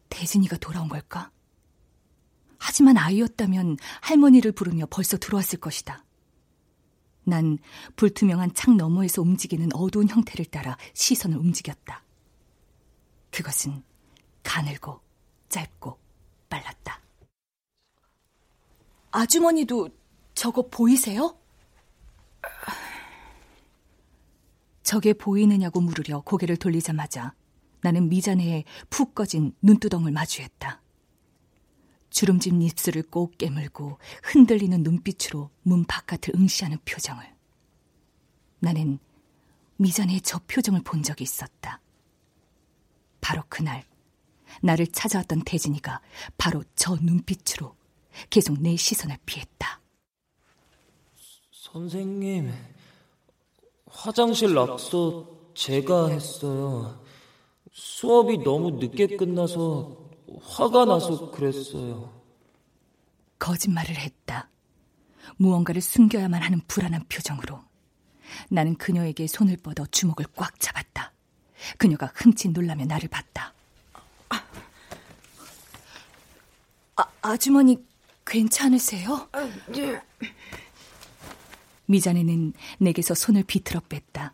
대진이가 0.07 0.59
돌아온 0.59 0.87
걸까? 0.87 1.29
하지만 2.57 2.95
아이였다면 2.95 3.75
할머니를 3.99 4.53
부르며 4.53 4.85
벌써 4.89 5.17
들어왔을 5.17 5.59
것이다. 5.59 6.05
난 7.25 7.57
불투명한 7.95 8.53
창 8.53 8.77
너머에서 8.77 9.21
움직이는 9.21 9.69
어두운 9.73 10.07
형태를 10.07 10.45
따라 10.45 10.77
시선을 10.93 11.37
움직였다. 11.37 12.03
그것은 13.31 13.83
가늘고 14.43 15.01
짧고 15.49 15.99
빨랐다. 16.49 17.01
아주머니도 19.11 19.89
저거 20.33 20.67
보이세요? 20.67 21.37
저게 24.83 25.13
보이느냐고 25.13 25.81
물으려 25.81 26.21
고개를 26.21 26.57
돌리자마자 26.57 27.33
나는 27.81 28.07
미자네의 28.09 28.65
푹 28.89 29.15
꺼진 29.15 29.53
눈두덩을 29.61 30.11
마주했다. 30.11 30.81
주름진 32.15 32.61
입술을 32.61 33.03
꼭 33.03 33.37
깨물고 33.37 33.99
흔들리는 34.23 34.83
눈빛으로 34.83 35.49
문 35.63 35.83
바깥을 35.83 36.33
응시하는 36.33 36.77
표정을. 36.85 37.35
나는 38.59 38.99
미자네의 39.75 40.21
저 40.21 40.39
표정을 40.47 40.81
본 40.83 41.03
적이 41.03 41.25
있었다. 41.25 41.81
바로 43.19 43.43
그날 43.49 43.83
나를 44.61 44.87
찾아왔던 44.87 45.41
태진이가 45.41 45.99
바로 46.37 46.63
저 46.77 46.95
눈빛으로 46.95 47.75
계속 48.29 48.61
내 48.61 48.77
시선을 48.77 49.17
피했다. 49.25 49.81
선생님, 51.51 52.49
화장실 53.87 54.53
낙서 54.53 55.27
제가 55.53 56.07
했어요. 56.11 57.03
수업이 57.73 58.37
너무 58.37 58.71
늦게 58.79 59.17
끝나서 59.17 60.04
화가 60.43 60.85
나서 60.85 61.31
그랬어요. 61.31 62.13
거짓말을 63.39 63.95
했다. 63.95 64.49
무언가를 65.37 65.81
숨겨야만 65.81 66.41
하는 66.41 66.61
불안한 66.67 67.05
표정으로. 67.09 67.63
나는 68.49 68.75
그녀에게 68.75 69.27
손을 69.27 69.57
뻗어 69.57 69.85
주먹을 69.85 70.25
꽉 70.35 70.59
잡았다. 70.59 71.13
그녀가 71.77 72.11
흠칫 72.15 72.51
놀라며 72.51 72.85
나를 72.85 73.09
봤다. 73.09 73.53
아, 74.29 74.43
아주머니 77.21 77.83
괜찮으세요? 78.25 79.29
아, 79.31 79.49
네. 79.67 80.01
미자네는 81.87 82.53
내게서 82.79 83.13
손을 83.13 83.43
비틀어 83.43 83.81
뺐다. 83.87 84.33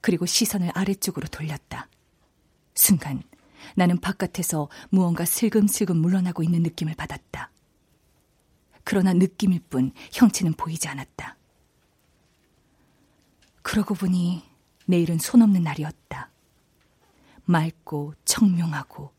그리고 0.00 0.24
시선을 0.24 0.70
아래쪽으로 0.74 1.28
돌렸다. 1.28 1.88
순간 2.74 3.22
나는 3.74 3.98
바깥에서 4.00 4.68
무언가 4.90 5.24
슬금슬금 5.24 5.96
물러나고 5.96 6.42
있는 6.42 6.62
느낌을 6.62 6.94
받았다. 6.94 7.50
그러나 8.84 9.12
느낌일 9.12 9.60
뿐 9.68 9.92
형체는 10.12 10.54
보이지 10.54 10.88
않았다. 10.88 11.36
그러고 13.62 13.94
보니 13.94 14.42
내일은 14.86 15.18
손 15.18 15.42
없는 15.42 15.62
날이었다. 15.62 16.30
맑고 17.44 18.14
청명하고 18.24 19.12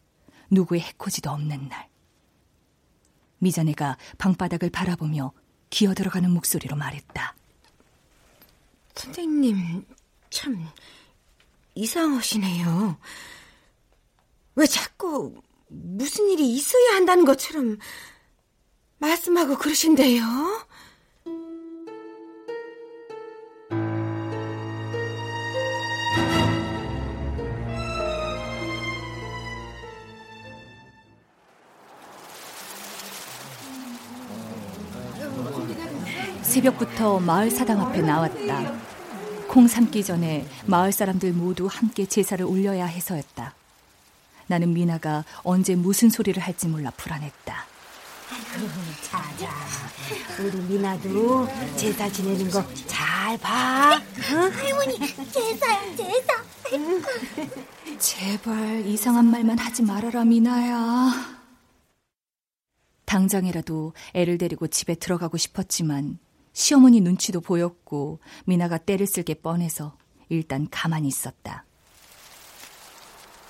누구의 0.49 0.81
해코지도 0.81 1.29
없는 1.29 1.69
날. 1.69 1.87
미자네가 3.37 3.97
방바닥을 4.17 4.69
바라보며 4.69 5.31
기어들어가는 5.69 6.31
목소리로 6.31 6.75
말했다. 6.75 7.35
선생님, 8.95 9.85
참, 10.29 10.67
이상하시네요. 11.75 12.97
왜 14.59 14.67
자꾸 14.67 15.33
무슨 15.69 16.29
일이 16.29 16.53
있어야 16.53 16.95
한다는 16.95 17.23
것처럼 17.23 17.77
말씀하고 18.97 19.57
그러신데요? 19.57 20.21
새벽부터 36.41 37.21
마을 37.21 37.49
사당 37.49 37.79
앞에 37.79 38.01
나왔다. 38.01 38.77
콩 39.47 39.69
삶기 39.69 40.03
전에 40.03 40.45
마을 40.65 40.91
사람들 40.91 41.31
모두 41.31 41.65
함께 41.71 42.05
제사를 42.05 42.43
올려야 42.45 42.87
해서였다. 42.87 43.58
나는 44.49 44.73
미나가 44.73 45.23
언제 45.43 45.75
무슨 45.75 46.09
소리를 46.09 46.41
할지 46.41 46.67
몰라 46.67 46.91
불안했다. 46.97 47.65
자자, 49.03 49.49
우리 50.39 50.57
미나도 50.57 51.47
제사 51.77 52.09
지내는 52.09 52.49
거 52.49 52.65
잘 52.87 53.37
봐. 53.37 53.95
응? 54.31 54.51
할머니, 54.51 54.97
제사요, 55.31 55.95
제사. 55.95 56.33
제발 57.99 58.85
이상한 58.87 59.25
말만 59.29 59.59
하지 59.59 59.83
말아라, 59.83 60.25
미나야. 60.25 61.37
당장이라도 63.05 63.93
애를 64.13 64.37
데리고 64.39 64.67
집에 64.67 64.95
들어가고 64.95 65.37
싶었지만 65.37 66.17
시어머니 66.53 67.01
눈치도 67.01 67.41
보였고 67.41 68.19
미나가 68.45 68.77
때를 68.79 69.05
쓸 69.05 69.21
게 69.23 69.35
뻔해서 69.35 69.95
일단 70.29 70.67
가만히 70.71 71.07
있었다. 71.07 71.65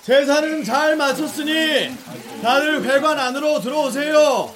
제사는 0.02 0.64
잘 0.64 0.96
마쳤으니 0.96 1.94
다들 2.42 2.82
회관 2.84 3.18
안으로 3.18 3.60
들어오세요. 3.60 4.52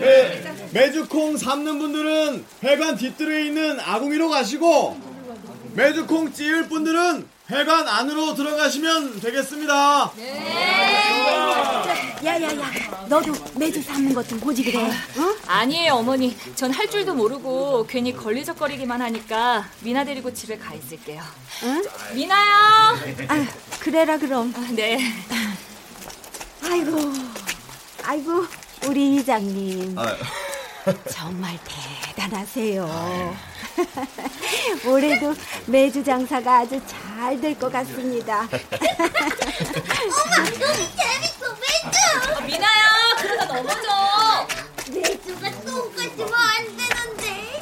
매, 0.00 0.42
메주콩 0.72 1.36
삶는 1.36 1.78
분들은 1.78 2.44
회관 2.64 2.96
뒤뜰에 2.96 3.46
있는 3.46 3.78
아궁이로 3.80 4.28
가시고 4.28 5.15
메주콩 5.76 6.32
찌을 6.32 6.68
분들은 6.68 7.28
회관 7.50 7.86
안으로 7.86 8.34
들어가시면 8.34 9.20
되겠습니다. 9.20 10.10
야야야, 12.24 12.70
너도 13.08 13.32
매주 13.54 13.82
삶는 13.82 14.14
것 14.14 14.26
좀 14.26 14.40
보지 14.40 14.64
그래. 14.64 14.90
응? 15.18 15.36
아니에요, 15.46 15.94
어머니. 15.94 16.34
전 16.56 16.72
할 16.72 16.90
줄도 16.90 17.14
모르고 17.14 17.86
괜히 17.86 18.16
걸리적거리기만 18.16 19.00
하니까 19.02 19.68
미나 19.80 20.02
데리고 20.04 20.32
집에 20.32 20.56
가 20.56 20.72
있을게요. 20.74 21.22
응? 21.64 21.84
미나요. 22.14 22.96
아, 23.28 23.46
그래라 23.78 24.16
그럼. 24.18 24.52
아, 24.56 24.66
네. 24.72 24.98
아이고, 26.64 27.12
아이고, 28.02 28.46
우리 28.88 29.16
이장님. 29.16 29.96
아유. 29.98 30.16
정말 31.10 31.56
대단하세요. 32.14 33.36
올해도 34.86 35.34
매주 35.66 36.02
장사가 36.02 36.58
아주 36.60 36.80
잘 36.86 37.40
될 37.40 37.58
것 37.58 37.70
같습니다. 37.72 38.40
엄마, 38.42 38.50
너무 40.50 40.76
재밌어, 40.96 41.52
매주. 41.60 42.34
아, 42.36 42.40
미나야, 42.40 42.86
그러다 43.20 43.44
넘어져. 43.46 43.88
매주가 44.92 45.50
똑같으면 45.62 46.32
안 46.34 46.76
되는데. 46.76 47.56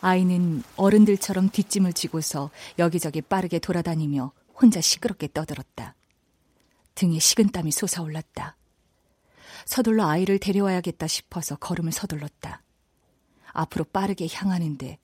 아이는 0.00 0.62
어른들처럼 0.76 1.50
뒷짐을 1.50 1.92
지고서 1.92 2.50
여기저기 2.78 3.20
빠르게 3.20 3.58
돌아다니며 3.58 4.32
혼자 4.54 4.80
시끄럽게 4.80 5.28
떠들었다. 5.34 5.94
등에 6.94 7.18
식은 7.18 7.50
땀이 7.50 7.72
솟아올랐다. 7.72 8.56
서둘러 9.68 10.08
아이를 10.08 10.38
데려와야겠다 10.38 11.06
싶어서 11.06 11.54
걸음을 11.56 11.92
서둘렀다. 11.92 12.62
앞으로 13.52 13.84
빠르게 13.84 14.26
향하는데 14.32 14.98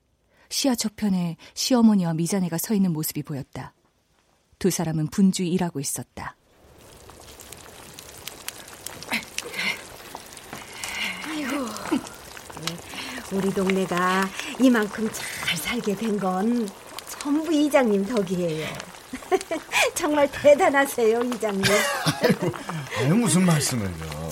시야 0.48 0.74
저편에 0.74 1.36
시어머니와 1.52 2.14
미자네가 2.14 2.56
서 2.56 2.72
있는 2.72 2.90
모습이 2.94 3.22
보였다. 3.24 3.74
두 4.58 4.70
사람은 4.70 5.08
분주히 5.08 5.50
일하고 5.52 5.80
있었다. 5.80 6.34
아이고, 11.28 11.66
우리 13.32 13.52
동네가 13.52 14.24
이만큼 14.60 15.10
잘 15.12 15.56
살게 15.58 15.94
된 15.94 16.18
건 16.18 16.66
전부 17.20 17.52
이장님 17.52 18.06
덕이에요. 18.06 18.66
정말 19.94 20.30
대단하세요, 20.32 21.20
이장님. 21.22 21.64
아유, 22.98 23.14
무슨 23.14 23.44
말씀을요. 23.44 24.23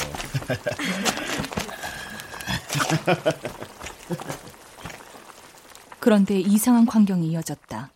그런데 6.01 6.41
이상한 6.41 6.85
광경이 6.85 7.29
이어졌다. 7.29 7.91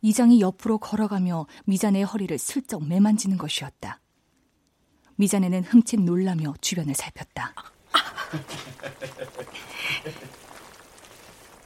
이장이 0.00 0.40
옆으로 0.40 0.78
걸어가며 0.78 1.46
미자네의 1.66 2.04
허리를 2.04 2.36
슬쩍 2.38 2.86
매만지는 2.86 3.38
것이었다. 3.38 4.00
미자네는 5.16 5.64
흠칫 5.64 6.00
놀라며 6.00 6.54
주변을 6.60 6.94
살폈다. 6.94 7.54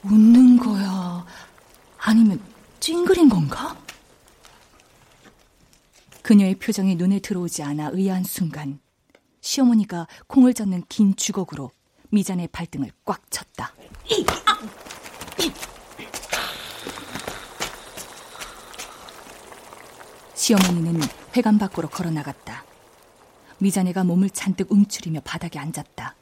웃는 0.03 0.59
거야? 0.59 1.25
아니면 1.99 2.41
찡그린 2.81 3.29
건가? 3.29 3.77
그녀의 6.23 6.57
표정이 6.57 6.97
눈에 6.97 7.21
들어오지 7.21 7.63
않아 7.63 7.91
의아한 7.93 8.25
순간 8.25 8.81
시어머니가 9.47 10.09
콩을 10.27 10.55
젓는 10.55 10.83
긴 10.89 11.15
주걱으로 11.15 11.71
미잔의 12.11 12.49
발등을 12.49 12.91
꽉 13.05 13.31
쳤다. 13.31 13.73
시어머니는 20.35 21.01
회관 21.37 21.59
밖으로 21.59 21.89
걸어 21.89 22.11
나갔다. 22.11 22.65
미자네가 23.59 24.03
몸을 24.03 24.31
잔뜩 24.31 24.73
움츠리며 24.73 25.21
바닥에 25.25 25.61
앉았다. 25.61 26.17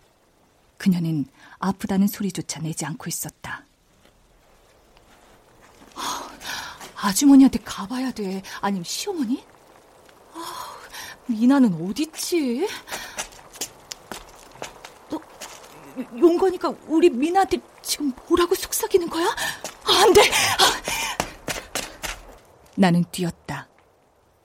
그녀는 0.76 1.24
아프다는 1.58 2.06
소리조차 2.06 2.60
내지 2.60 2.84
않고 2.84 3.06
있었다. 3.08 3.64
아주머니한테 6.96 7.58
가봐야 7.64 8.12
돼. 8.12 8.42
아니면 8.60 8.84
시어머니? 8.84 9.44
아, 10.34 10.76
미나는 11.26 11.74
어딨지? 11.74 12.66
너, 15.97 16.18
용건이가 16.18 16.74
우리 16.86 17.11
미나한테 17.11 17.59
지금 17.82 18.12
뭐라고 18.28 18.55
속삭이는 18.55 19.09
거야? 19.09 19.26
아, 19.26 20.03
안 20.03 20.12
돼! 20.12 20.20
아. 20.22 20.82
나는 22.76 23.05
뛰었다. 23.11 23.68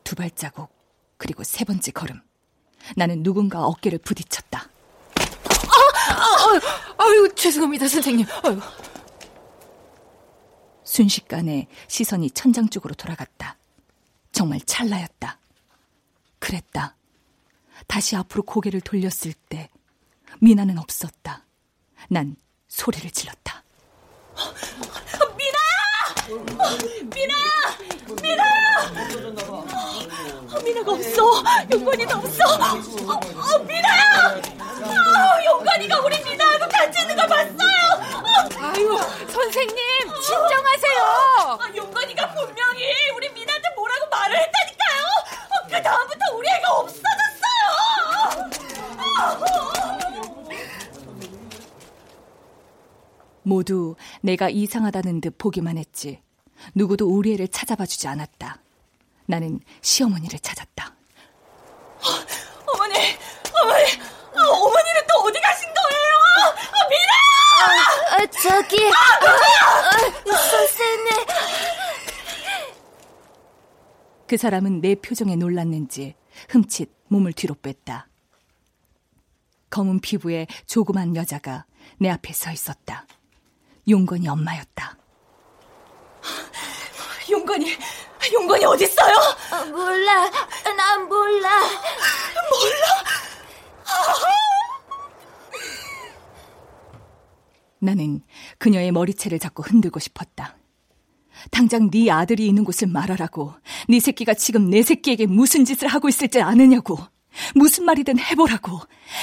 두 0.03 0.15
발자국, 0.15 0.69
그리고 1.17 1.43
세 1.43 1.65
번째 1.65 1.91
걸음. 1.91 2.21
나는 2.95 3.23
누군가 3.23 3.65
어깨를 3.65 3.99
부딪혔다. 3.99 4.59
아, 4.59 6.13
아, 6.13 7.03
아유, 7.03 7.29
죄송합니다, 7.35 7.87
선생님. 7.87 8.25
아유. 8.43 8.59
순식간에 10.83 11.67
시선이 11.87 12.31
천장 12.31 12.67
쪽으로 12.69 12.95
돌아갔다. 12.95 13.57
정말 14.31 14.59
찰나였다. 14.61 15.39
그랬다. 16.39 16.95
다시 17.87 18.15
앞으로 18.15 18.43
고개를 18.43 18.81
돌렸을 18.81 19.33
때 19.49 19.69
미나는 20.39 20.77
없었다. 20.77 21.45
난 22.09 22.35
소리를 22.67 23.09
질렀다. 23.11 23.63
미나야! 25.37 26.15
미나야! 27.13 27.77
미나야! 28.21 28.91
어, 30.51 30.59
미나가 30.63 30.91
없어. 30.91 31.43
용건이도 31.71 32.15
없어. 32.17 32.43
어, 32.45 32.57
어, 33.13 33.59
미나야! 33.59 34.41
아, 34.61 35.45
용건이가 35.45 35.99
우리 36.01 36.23
미나하고 36.23 36.67
같이 36.69 37.01
있는 37.01 37.15
걸 37.15 37.27
봤어요. 37.27 37.99
아유, 38.61 38.97
선생님, 39.31 39.75
진정하세요. 40.25 41.01
아, 41.03 41.59
용건이가 41.75 42.33
분명히 42.33 42.85
우리 43.15 43.29
미나한테 43.33 43.69
뭐라고 43.75 44.07
말을 44.09 44.37
했다니까요. 44.37 45.03
어, 45.49 45.67
그 45.69 45.81
다음부터 45.83 46.19
우리 46.35 46.47
애가 46.49 46.71
없어졌어요. 46.71 47.19
모두 53.49 53.95
내가 54.21 54.49
이상하다는 54.49 55.21
듯 55.21 55.37
보기만 55.37 55.77
했지. 55.77 56.21
누구도 56.75 57.07
우리 57.07 57.33
애를 57.33 57.47
찾아봐 57.47 57.85
주지 57.85 58.07
않았다. 58.07 58.61
나는 59.25 59.59
시어머니를 59.81 60.39
찾았다. 60.39 60.95
어 61.99 62.77
머니, 62.77 62.95
어머니, 62.95 62.95
어머니, 63.61 63.83
아, 64.35 64.49
어머니는 64.49 65.01
또 65.07 65.15
어디 65.25 65.41
가신 65.41 65.67
거예요? 65.73 66.15
아, 66.71 66.87
미나! 66.89 67.13
아, 67.61 68.15
아, 68.15 68.25
저기, 68.27 68.77
아, 68.87 68.93
아, 69.25 70.37
선생님. 70.37 71.13
그 74.27 74.37
사람은 74.37 74.81
내 74.81 74.93
표정에 74.95 75.35
놀랐는지 75.35 76.15
흠칫 76.49 76.91
몸을 77.07 77.33
뒤로 77.33 77.55
뺐다. 77.55 78.07
검은 79.71 80.01
피부의 80.01 80.47
조그만 80.67 81.15
여자가 81.15 81.65
내 81.97 82.09
앞에 82.09 82.31
서 82.33 82.51
있었다. 82.51 83.07
용건이 83.89 84.27
엄마였다. 84.27 84.97
용건이, 87.29 87.75
용건이 88.33 88.65
어딨어요? 88.65 89.15
아, 89.51 89.65
몰라. 89.65 90.29
난 90.75 91.07
몰라. 91.07 91.59
몰라? 91.59 93.09
나는 97.81 98.21
그녀의 98.57 98.91
머리채를 98.91 99.39
잡고 99.39 99.63
흔들고 99.63 99.99
싶었다. 99.99 100.57
당장 101.51 101.89
네 101.89 102.11
아들이 102.11 102.47
있는 102.47 102.65
곳을 102.65 102.87
말하라고. 102.87 103.53
네 103.87 103.99
새끼가 103.99 104.33
지금 104.33 104.69
내 104.69 104.81
새끼에게 104.83 105.25
무슨 105.25 105.63
짓을 105.63 105.87
하고 105.87 106.09
있을지 106.09 106.41
아느냐고. 106.41 106.97
무슨 107.55 107.85
말이든 107.85 108.19
해보라고. 108.19 108.81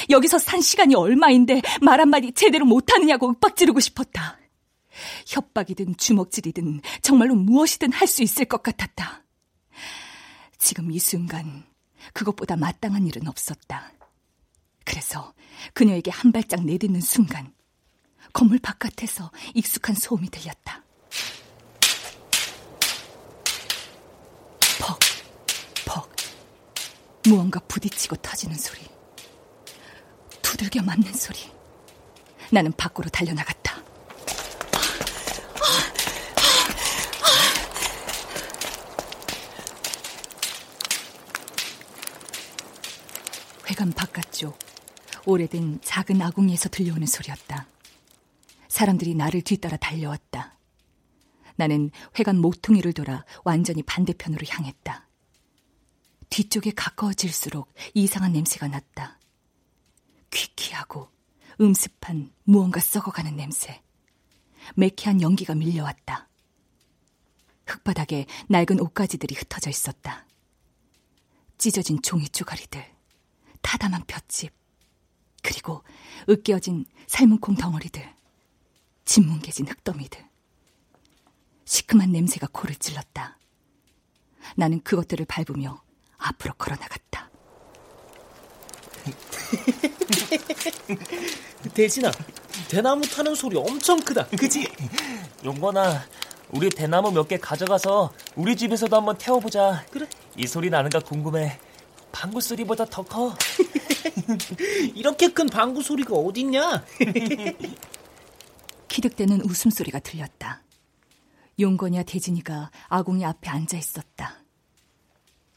여기서 0.08 0.38
산 0.38 0.60
시간이 0.60 0.94
얼마인데 0.94 1.60
말 1.82 2.00
한마디 2.00 2.32
제대로 2.32 2.64
못하느냐고 2.64 3.28
윽박지르고 3.28 3.80
싶었다. 3.80 4.38
협박이든 5.26 5.96
주먹질이든 5.96 6.80
정말로 7.02 7.34
무엇이든 7.34 7.92
할 7.92 8.06
수 8.06 8.22
있을 8.22 8.44
것 8.46 8.62
같았다. 8.62 9.24
지금 10.58 10.90
이 10.90 10.98
순간 10.98 11.64
그것보다 12.12 12.56
마땅한 12.56 13.06
일은 13.06 13.26
없었다. 13.28 13.92
그래서 14.84 15.34
그녀에게 15.74 16.10
한 16.10 16.32
발짝 16.32 16.64
내딛는 16.64 17.00
순간 17.00 17.52
건물 18.32 18.58
바깥에서 18.60 19.30
익숙한 19.54 19.96
소음이 19.96 20.28
들렸다. 20.30 20.84
퍽, 24.80 24.98
퍽. 25.86 26.08
무언가 27.28 27.58
부딪히고 27.60 28.16
터지는 28.16 28.54
소리. 28.56 28.80
두들겨 30.42 30.82
맞는 30.82 31.12
소리. 31.14 31.38
나는 32.52 32.72
밖으로 32.72 33.08
달려나갔다. 33.10 33.82
회관 43.68 43.92
바깥쪽 43.92 44.58
오래된 45.26 45.80
작은 45.82 46.22
아궁이에서 46.22 46.68
들려오는 46.68 47.06
소리였다. 47.06 47.66
사람들이 48.68 49.14
나를 49.14 49.42
뒤따라 49.42 49.76
달려왔다. 49.76 50.56
나는 51.56 51.90
회관 52.18 52.38
모퉁이를 52.38 52.92
돌아 52.92 53.24
완전히 53.44 53.82
반대편으로 53.82 54.46
향했다. 54.48 55.08
뒤쪽에 56.30 56.72
가까워질수록 56.72 57.72
이상한 57.94 58.32
냄새가 58.32 58.68
났다. 58.68 59.18
귀키하고 60.30 61.08
음습한 61.60 62.30
무언가 62.44 62.80
썩어가는 62.80 63.34
냄새. 63.34 63.82
매캐한 64.74 65.22
연기가 65.22 65.54
밀려왔다. 65.54 66.28
흙바닥에 67.66 68.26
낡은 68.48 68.80
옷가지들이 68.80 69.34
흩어져 69.34 69.70
있었다. 69.70 70.26
찢어진 71.58 72.02
종이 72.02 72.28
쪼가리들, 72.28 72.95
타담한 73.66 74.04
볏짚, 74.06 74.52
그리고 75.42 75.82
으깨어진 76.28 76.84
삶은 77.08 77.40
콩 77.40 77.56
덩어리들, 77.56 78.00
짓뭉개진 79.04 79.66
흙더미들. 79.66 80.24
시큼한 81.64 82.12
냄새가 82.12 82.46
코를 82.52 82.76
찔렀다. 82.76 83.36
나는 84.54 84.80
그것들을 84.84 85.26
밟으며 85.26 85.82
앞으로 86.16 86.54
걸어나갔다. 86.54 87.28
대진아, 91.74 92.12
대나무 92.68 93.04
타는 93.08 93.34
소리 93.34 93.56
엄청 93.56 93.98
크다. 93.98 94.28
그지? 94.28 94.70
용건아, 95.44 96.06
우리 96.50 96.70
대나무 96.70 97.10
몇 97.10 97.26
개 97.26 97.36
가져가서 97.36 98.12
우리 98.36 98.56
집에서도 98.56 98.96
한번 98.96 99.18
태워보자. 99.18 99.84
그래. 99.90 100.06
이 100.36 100.46
소리 100.46 100.70
나는가 100.70 101.00
궁금해. 101.00 101.58
방구 102.12 102.40
소리보다 102.40 102.84
더 102.86 103.02
커. 103.02 103.36
이렇게 104.94 105.28
큰 105.28 105.46
방구 105.46 105.82
소리가 105.82 106.14
어딨냐? 106.14 106.84
키득대는 108.88 109.42
웃음소리가 109.42 109.98
들렸다. 110.00 110.62
용건이와 111.58 112.02
대진이가 112.04 112.70
아궁이 112.88 113.24
앞에 113.24 113.50
앉아 113.50 113.76
있었다. 113.76 114.42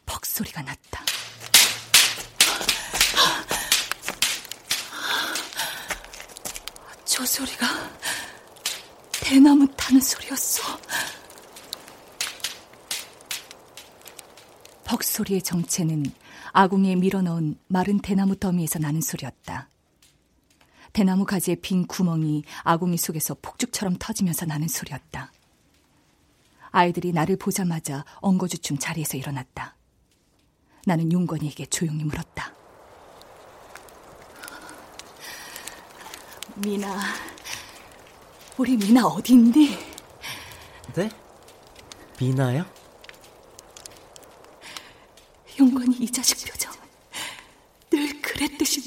퍽 0.05 0.25
소리가 0.25 0.61
났다. 0.61 1.03
저 7.05 7.25
소리가 7.25 7.67
대나무 9.11 9.67
타는 9.75 9.99
소리였어. 10.01 10.79
퍽 14.85 15.03
소리의 15.03 15.41
정체는 15.41 16.03
아궁이에 16.53 16.95
밀어넣은 16.95 17.57
마른 17.67 17.99
대나무 17.99 18.35
더미에서 18.35 18.79
나는 18.79 19.01
소리였다. 19.01 19.69
대나무 20.93 21.25
가지의 21.25 21.57
빈 21.57 21.85
구멍이 21.85 22.43
아궁이 22.63 22.97
속에서 22.97 23.35
폭죽처럼 23.41 23.97
터지면서 23.99 24.45
나는 24.45 24.67
소리였다. 24.67 25.31
아이들이 26.71 27.11
나를 27.11 27.37
보자마자 27.37 28.05
엉거주춤 28.21 28.77
자리에서 28.77 29.17
일어났다. 29.17 29.75
나는 30.85 31.11
용건이에게 31.11 31.65
조용히 31.67 32.03
물었다. 32.03 32.53
미나, 36.55 36.99
우리 38.57 38.75
미나 38.75 39.05
어디 39.05 39.33
있니? 39.33 39.77
네? 40.95 41.09
미나요? 42.19 42.65
용건이 45.59 45.97
이 45.99 46.11
자식 46.11 46.45
표정. 46.49 46.73
늘 47.89 48.21
그랬듯이 48.21 48.81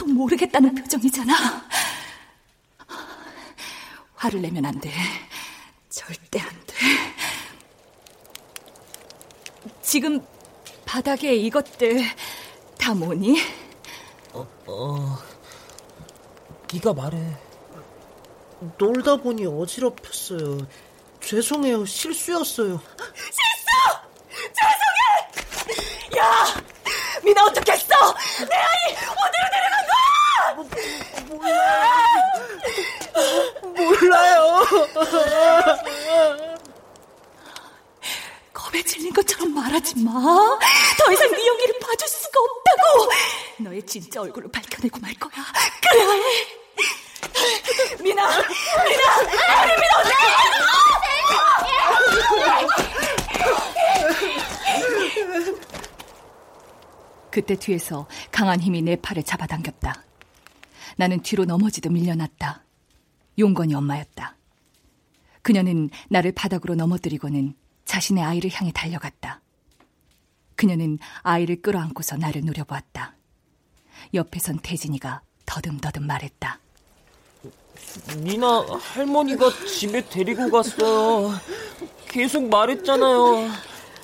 도통 0.00 0.14
모르겠다는 0.14 0.74
표정이잖아. 0.74 1.34
화를 4.14 4.40
내면 4.40 4.64
안 4.64 4.80
돼. 4.80 4.90
절대 5.90 6.40
안 6.40 6.48
돼. 6.66 6.76
지금 9.82 10.24
바닥에 10.86 11.34
이것들 11.34 12.02
다 12.78 12.94
뭐니? 12.94 13.42
어, 14.32 14.46
어. 14.66 15.18
네가 16.72 16.94
말해. 16.94 17.36
놀다 18.78 19.16
보니 19.16 19.44
어지럽혔어요. 19.46 20.66
죄송해요. 21.20 21.84
실수였어요. 21.84 22.80
실수! 23.14 23.68
죄송해! 24.54 26.18
야! 26.18 26.70
미나 27.22 27.44
어떻겠어? 27.44 27.94
내 28.48 28.56
아이 28.56 28.92
어디로 28.94 29.44
내려간 29.52 29.86
거야? 29.86 30.00
몰라요. 33.76 34.59
겁에 38.52 38.82
질린 38.82 39.12
것처럼 39.12 39.52
말하지 39.54 40.02
마. 40.04 40.12
더 40.12 41.12
이상 41.12 41.30
네 41.32 41.46
용기를 41.46 41.74
봐줄 41.80 42.06
수가 42.08 42.40
없다고. 42.40 43.10
너의 43.64 43.84
진짜 43.86 44.20
얼굴을 44.20 44.50
밝혀내고 44.50 44.98
말 45.00 45.12
거야. 45.14 45.32
그래야 45.90 46.12
해. 46.12 46.46
미나, 48.02 48.26
미나, 48.28 48.42
우리 48.82 49.74
미나 49.76 49.98
어떻게? 49.98 50.16
그때 57.30 57.54
뒤에서 57.54 58.06
강한 58.32 58.60
힘이 58.60 58.82
내 58.82 58.96
팔을 58.96 59.22
잡아당겼다. 59.22 60.04
나는 60.96 61.22
뒤로 61.22 61.44
넘어지듯 61.44 61.92
밀려났다. 61.92 62.64
용건이 63.38 63.74
엄마였다. 63.74 64.36
그녀는 65.50 65.90
나를 66.08 66.30
바닥으로 66.30 66.76
넘어뜨리고는 66.76 67.54
자신의 67.84 68.22
아이를 68.22 68.52
향해 68.52 68.70
달려갔다. 68.72 69.40
그녀는 70.54 71.00
아이를 71.22 71.60
끌어안고서 71.60 72.18
나를 72.18 72.42
노려보았다. 72.44 73.16
옆에선 74.14 74.60
태진이가 74.60 75.22
더듬더듬 75.46 76.06
말했다. 76.06 76.60
미나 78.18 78.64
할머니가 78.78 79.50
집에 79.66 80.08
데리고 80.08 80.48
갔어요. 80.52 81.34
계속 82.06 82.48
말했잖아요. 82.48 83.50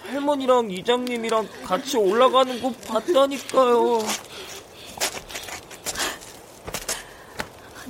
할머니랑 0.08 0.72
이장님이랑 0.72 1.48
같이 1.62 1.96
올라가는 1.96 2.60
거 2.60 2.72
봤다니까요. 2.72 4.00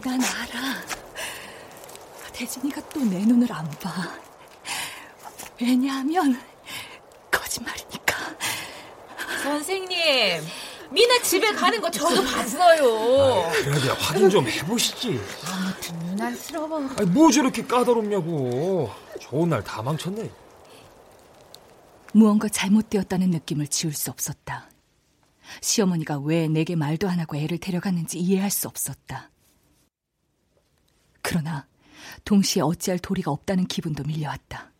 난 0.04 0.20
알아. 0.22 0.95
대진이가 2.40 2.82
또 2.90 3.00
내 3.00 3.24
눈을 3.24 3.50
안 3.50 3.64
봐. 3.80 3.90
왜냐하면 5.58 6.38
거짓말이니까. 7.30 8.14
선생님, 9.42 10.42
미나 10.90 11.22
집에 11.22 11.50
가는 11.52 11.80
거 11.80 11.90
저도 11.90 12.22
봤어요. 12.22 13.50
그래도 13.64 13.94
확인 13.94 14.28
좀 14.28 14.46
해보시지. 14.46 15.18
아무튼 15.46 15.98
누난스러워. 16.00 16.90
아니, 16.98 17.06
뭐 17.10 17.30
저렇게 17.30 17.62
까다롭냐고. 17.64 18.90
좋은 19.18 19.48
날 19.48 19.62
다 19.64 19.80
망쳤네. 19.82 20.30
무언가 22.12 22.48
잘못되었다는 22.48 23.30
느낌을 23.30 23.66
지울 23.68 23.94
수 23.94 24.10
없었다. 24.10 24.68
시어머니가 25.62 26.18
왜 26.18 26.48
내게 26.48 26.76
말도 26.76 27.08
안 27.08 27.18
하고 27.18 27.36
애를 27.36 27.56
데려갔는지 27.58 28.18
이해할 28.18 28.50
수 28.50 28.68
없었다. 28.68 29.30
그러나 31.22 31.66
동시에 32.24 32.62
어찌할 32.62 32.98
도리가 32.98 33.30
없다는 33.30 33.66
기분도 33.66 34.04
밀려왔다. 34.04 34.70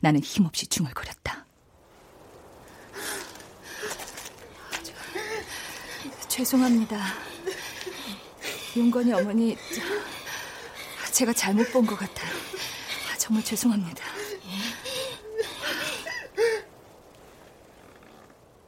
나는 0.00 0.20
힘없이 0.20 0.66
중얼거렸다. 0.66 1.46
죄송합니다. 6.28 6.98
용건이 8.76 9.12
어머니, 9.12 9.56
제가 11.12 11.32
잘못 11.32 11.70
본 11.72 11.84
것 11.86 11.96
같아요. 11.96 12.30
정말 13.18 13.44
죄송합니다. 13.44 14.04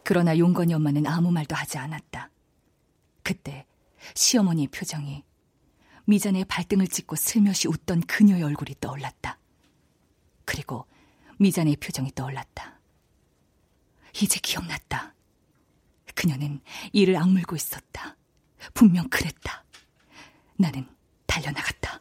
그러나 0.05 0.37
용건이 0.37 0.75
엄마는 0.75 1.07
아무 1.07 1.31
말도 1.31 1.55
하지 1.55 1.79
않았다. 1.79 2.31
그때 3.23 3.65
시어머니의 4.15 4.67
표정이 4.69 5.23
미잔의 6.05 6.45
발등을 6.47 6.89
찍고 6.89 7.17
슬며시 7.17 7.69
웃던 7.69 8.03
그녀의 8.03 8.43
얼굴이 8.43 8.77
떠올랐다. 8.81 9.39
그리고 10.45 10.87
미잔의 11.39 11.77
표정이 11.77 12.13
떠올랐다. 12.15 12.79
이제 14.21 14.39
기억났다. 14.43 15.15
그녀는 16.15 16.61
이를 16.93 17.17
악물고 17.17 17.57
있었다. 17.57 18.17
분명 18.75 19.09
그랬다. 19.09 19.65
나는 20.57 20.87
달려나갔다. 21.27 22.01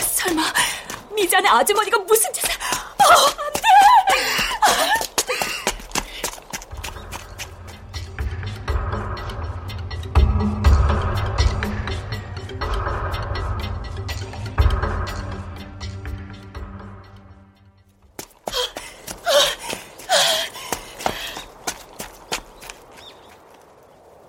설마 0.00 0.42
미잔의 1.14 1.50
아주머니가 1.50 1.98
무슨 1.98 2.32
짓을... 2.32 2.50
어, 2.50 3.53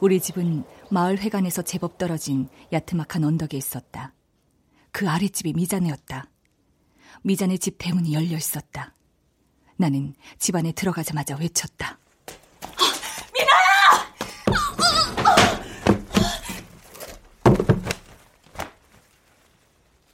우리 0.05 0.19
집은 0.19 0.63
마을 0.91 1.17
회관에서 1.17 1.63
제법 1.63 1.97
떨어진 1.97 2.47
야트막한 2.71 3.23
언덕에 3.23 3.57
있었다. 3.57 4.13
그 4.91 5.09
아랫집이 5.09 5.53
미자네였다. 5.53 6.29
미자네 7.23 7.57
집 7.57 7.79
대문이 7.79 8.13
열려 8.13 8.37
있었다. 8.37 8.93
나는 9.77 10.13
집 10.37 10.55
안에 10.55 10.73
들어가자마자 10.73 11.35
외쳤다. 11.37 11.97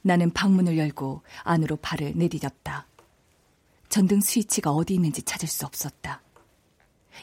나는 0.00 0.30
방문을 0.30 0.78
열고 0.78 1.22
안으로 1.44 1.76
발을 1.76 2.14
내디뎠다. 2.14 2.84
전등 3.90 4.22
스위치가 4.22 4.70
어디 4.70 4.94
있는지 4.94 5.22
찾을 5.22 5.46
수 5.46 5.66
없었다. 5.66 6.22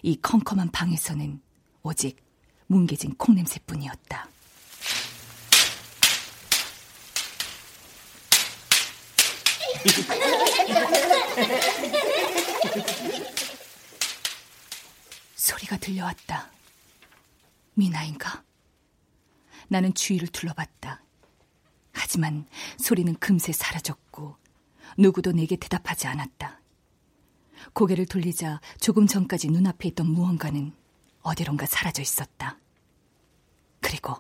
이 0.04 0.22
컴컴한 0.22 0.70
방에서는 0.70 1.42
오직 1.82 2.29
뭉개진 2.70 3.16
콩냄새뿐이었다. 3.16 4.30
소리가 15.36 15.78
들려왔다. 15.78 16.52
미나인가? 17.74 18.44
나는 19.68 19.92
주위를 19.96 20.28
둘러봤다. 20.28 21.02
하지만 21.92 22.46
소리는 22.78 23.16
금세 23.16 23.52
사라졌고 23.52 24.38
누구도 24.96 25.32
내게 25.32 25.56
대답하지 25.56 26.06
않았다. 26.06 26.62
고개를 27.74 28.06
돌리자 28.06 28.62
조금 28.80 29.08
전까지 29.08 29.48
눈앞에 29.48 29.90
있던 29.90 30.06
무언가는 30.06 30.72
어디론가 31.22 31.66
사라져 31.66 32.02
있었다. 32.02 32.58
그리고 33.82 34.16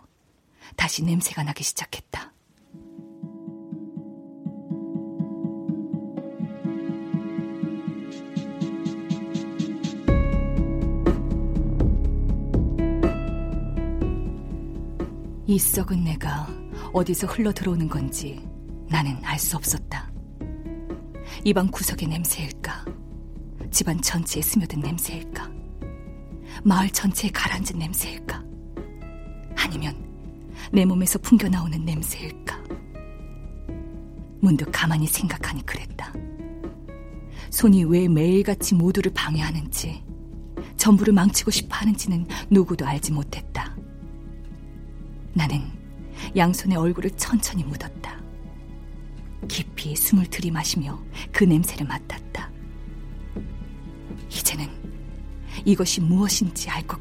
다시 0.75 1.03
냄새가 1.03 1.43
나기 1.43 1.63
시작했다. 1.63 2.33
이 15.47 15.57
썩은 15.57 16.03
내가 16.03 16.47
어디서 16.93 17.25
흘러 17.27 17.51
들어오는 17.51 17.87
건지 17.89 18.47
나는 18.87 19.19
알 19.25 19.39
수 19.39 19.55
없었다. 19.57 20.11
이방 21.43 21.69
구석의 21.71 22.07
냄새일까? 22.07 22.85
집안 23.71 23.99
전체에 24.01 24.41
스며든 24.43 24.79
냄새일까? 24.81 25.48
마을 26.63 26.89
전체에 26.89 27.31
가라앉은 27.31 27.77
냄새일까? 27.77 28.43
아니면 29.55 29.95
내 30.71 30.85
몸에서 30.85 31.19
풍겨나오는 31.19 31.83
냄새일까? 31.83 32.59
문득 34.41 34.69
가만히 34.71 35.07
생각하니 35.07 35.65
그랬다. 35.65 36.13
손이 37.49 37.85
왜 37.85 38.07
매일같이 38.07 38.75
모두를 38.75 39.11
방해하는지, 39.13 40.03
전부를 40.77 41.13
망치고 41.13 41.51
싶어 41.51 41.75
하는지는 41.75 42.25
누구도 42.49 42.85
알지 42.85 43.11
못했다. 43.11 43.75
나는 45.33 45.61
양손에 46.35 46.75
얼굴을 46.75 47.11
천천히 47.11 47.63
묻었다. 47.63 48.19
깊이 49.47 49.95
숨을 49.95 50.27
들이마시며 50.27 50.99
그 51.31 51.43
냄새를 51.43 51.87
맡았다. 51.87 52.28
이것이 55.69 56.01
무엇인지 56.01 56.69
알 56.69 56.81
것 56.87 56.98